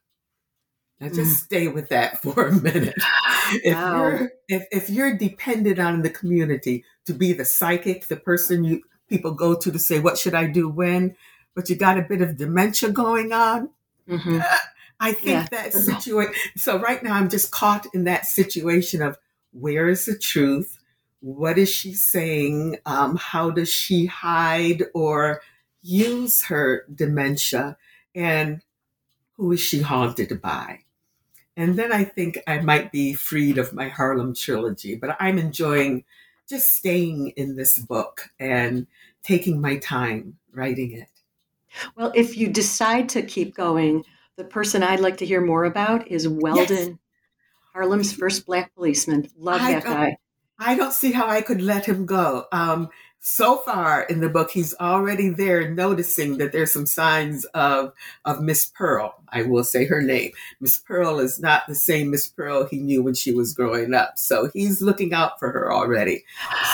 Now 1.00 1.08
just 1.08 1.44
mm. 1.44 1.46
stay 1.46 1.68
with 1.70 1.88
that 1.90 2.22
for 2.22 2.48
a 2.48 2.52
minute. 2.52 2.96
If 3.64 3.76
wow. 3.76 4.08
you're 4.10 4.32
if, 4.50 4.68
if 4.72 4.90
you're 4.90 5.18
dependent 5.18 5.80
on 5.80 6.02
the 6.02 6.10
community 6.10 6.84
to 7.06 7.14
be 7.14 7.32
the 7.32 7.46
psychic, 7.46 8.08
the 8.08 8.18
person 8.18 8.66
you 8.66 8.82
people 9.08 9.32
go 9.32 9.56
to 9.56 9.72
to 9.72 9.80
say 9.80 10.00
what 10.00 10.18
should 10.18 10.36
I 10.36 10.48
do 10.48 10.68
when, 10.68 11.16
but 11.56 11.70
you 11.70 11.78
got 11.78 11.98
a 11.98 12.02
bit 12.02 12.22
of 12.22 12.36
dementia 12.36 12.92
going 12.92 13.32
on. 13.32 13.70
Mm-hmm. 14.10 14.40
I 15.00 15.14
think 15.14 15.28
yeah. 15.28 15.48
that 15.52 15.74
situation. 15.74 16.34
So 16.58 16.80
right 16.80 17.02
now 17.02 17.14
I'm 17.14 17.30
just 17.30 17.52
caught 17.52 17.88
in 17.94 18.06
that 18.06 18.26
situation 18.26 19.02
of 19.02 19.18
where 19.52 19.88
is 19.88 20.06
the 20.06 20.18
truth? 20.18 20.80
What 21.20 21.58
is 21.58 21.70
she 21.70 21.94
saying? 21.94 22.78
Um, 22.86 23.16
how 23.16 23.50
does 23.50 23.70
she 23.70 24.06
hide 24.06 24.84
or 24.94 25.42
use 25.82 26.46
her 26.46 26.86
dementia? 26.94 27.78
And 28.14 28.62
who 29.34 29.52
is 29.52 29.60
she 29.60 29.82
haunted 29.82 30.42
by? 30.42 30.82
And 31.58 31.78
then 31.78 31.92
I 31.92 32.04
think 32.04 32.40
I 32.48 32.60
might 32.60 32.92
be 32.92 33.14
freed 33.14 33.58
of 33.58 33.74
my 33.74 33.88
Harlem 33.88 34.34
trilogy, 34.34 34.96
but 34.96 35.16
I'm 35.20 35.38
enjoying 35.38 36.04
just 36.50 36.70
staying 36.70 37.30
in 37.38 37.56
this 37.56 37.78
book 37.78 38.30
and 38.40 38.88
taking 39.24 39.62
my 39.62 39.78
time 39.78 40.38
writing 40.52 40.92
it. 40.92 41.10
Well, 41.96 42.12
if 42.16 42.38
you 42.38 42.50
decide 42.50 43.10
to 43.10 43.22
keep 43.22 43.56
going, 43.56 44.04
the 44.38 44.44
person 44.44 44.84
I'd 44.84 45.00
like 45.00 45.18
to 45.18 45.26
hear 45.26 45.42
more 45.42 45.66
about 45.66 46.08
is 46.08 46.28
Weldon, 46.28 46.88
yes. 46.88 46.98
Harlem's 47.74 48.14
first 48.14 48.46
black 48.46 48.74
policeman. 48.76 49.30
Love 49.38 49.62
I 49.62 49.74
that 49.74 49.84
guy. 49.84 50.18
I 50.60 50.76
don't 50.76 50.94
see 50.94 51.12
how 51.12 51.28
I 51.28 51.42
could 51.42 51.62
let 51.62 51.86
him 51.86 52.06
go. 52.06 52.46
Um, 52.52 52.90
so 53.28 53.58
far 53.58 54.04
in 54.04 54.20
the 54.20 54.30
book, 54.30 54.52
he's 54.52 54.76
already 54.76 55.30
there 55.30 55.68
noticing 55.72 56.38
that 56.38 56.52
there's 56.52 56.72
some 56.72 56.86
signs 56.86 57.44
of 57.56 57.92
of 58.24 58.40
Miss 58.40 58.68
Pearl. 58.68 59.16
I 59.30 59.42
will 59.42 59.64
say 59.64 59.86
her 59.86 60.02
name. 60.02 60.32
Miss 60.62 60.78
Pearl 60.78 61.20
is 61.20 61.40
not 61.40 61.64
the 61.68 61.74
same 61.74 62.12
Miss 62.12 62.28
Pearl 62.28 62.68
he 62.68 62.78
knew 62.78 63.02
when 63.02 63.16
she 63.16 63.34
was 63.34 63.52
growing 63.52 63.96
up. 63.96 64.20
So 64.20 64.52
he's 64.54 64.80
looking 64.80 65.12
out 65.12 65.40
for 65.40 65.52
her 65.52 65.74
already. 65.74 66.24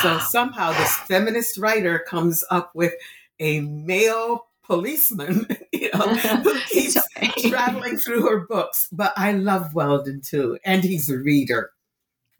So 0.01 0.19
somehow 0.29 0.73
this 0.73 0.93
feminist 0.97 1.57
writer 1.57 1.99
comes 1.99 2.43
up 2.51 2.75
with 2.75 2.95
a 3.39 3.61
male 3.61 4.47
policeman, 4.63 5.47
you 5.71 5.89
know, 5.93 5.99
who 6.43 6.59
keeps 6.61 6.97
traveling 7.49 7.97
through 7.97 8.27
her 8.27 8.39
books. 8.39 8.89
But 8.91 9.13
I 9.15 9.31
love 9.31 9.73
Weldon 9.73 10.19
too, 10.19 10.59
and 10.65 10.83
he's 10.83 11.09
a 11.09 11.17
reader, 11.17 11.71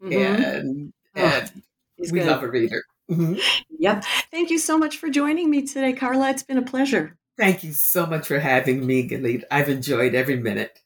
mm-hmm. 0.02 0.42
and, 0.42 0.92
and 1.14 1.52
oh, 1.56 1.60
we 1.98 2.20
good. 2.20 2.26
love 2.26 2.42
a 2.42 2.48
reader. 2.48 2.82
Mm-hmm. 3.10 3.34
Yep. 3.78 4.04
Thank 4.30 4.50
you 4.50 4.58
so 4.58 4.78
much 4.78 4.96
for 4.96 5.08
joining 5.08 5.50
me 5.50 5.66
today, 5.66 5.92
Karla. 5.92 6.30
It's 6.30 6.42
been 6.42 6.58
a 6.58 6.62
pleasure. 6.62 7.16
Thank 7.36 7.64
you 7.64 7.72
so 7.72 8.06
much 8.06 8.28
for 8.28 8.38
having 8.38 8.86
me, 8.86 9.08
Galit. 9.08 9.44
I've 9.50 9.68
enjoyed 9.68 10.14
every 10.14 10.36
minute. 10.36 10.80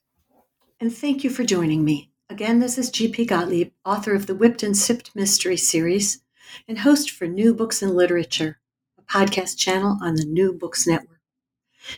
And 0.79 0.95
thank 0.95 1.23
you 1.23 1.29
for 1.29 1.43
joining 1.43 1.83
me. 1.83 2.11
Again, 2.29 2.59
this 2.59 2.77
is 2.77 2.89
G.P. 2.89 3.25
Gottlieb, 3.25 3.71
author 3.85 4.13
of 4.13 4.27
the 4.27 4.35
Whipped 4.35 4.63
and 4.63 4.75
Sipped 4.75 5.15
Mystery 5.15 5.57
Series 5.57 6.21
and 6.67 6.79
host 6.79 7.11
for 7.11 7.27
New 7.27 7.53
Books 7.53 7.81
in 7.81 7.95
Literature, 7.95 8.59
a 8.97 9.01
podcast 9.01 9.57
channel 9.57 9.97
on 10.01 10.15
the 10.15 10.25
New 10.25 10.53
Books 10.53 10.87
Network. 10.87 11.21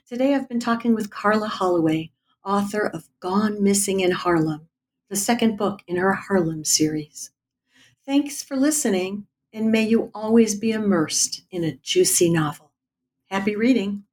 Today 0.07 0.35
I've 0.35 0.47
been 0.47 0.59
talking 0.59 0.93
with 0.93 1.09
Karla 1.09 1.47
Holloway, 1.47 2.11
author 2.45 2.85
of 2.85 3.09
Gone 3.19 3.63
Missing 3.63 4.01
in 4.01 4.11
Harlem, 4.11 4.67
the 5.09 5.15
second 5.15 5.57
book 5.57 5.81
in 5.87 5.97
her 5.97 6.13
Harlem 6.13 6.63
series. 6.63 7.31
Thanks 8.09 8.41
for 8.41 8.57
listening 8.57 9.27
and 9.53 9.71
may 9.71 9.83
you 9.83 10.09
always 10.15 10.55
be 10.55 10.71
immersed 10.71 11.43
in 11.51 11.63
a 11.63 11.73
juicy 11.75 12.27
novel. 12.27 12.71
Happy 13.29 13.55
reading! 13.55 14.05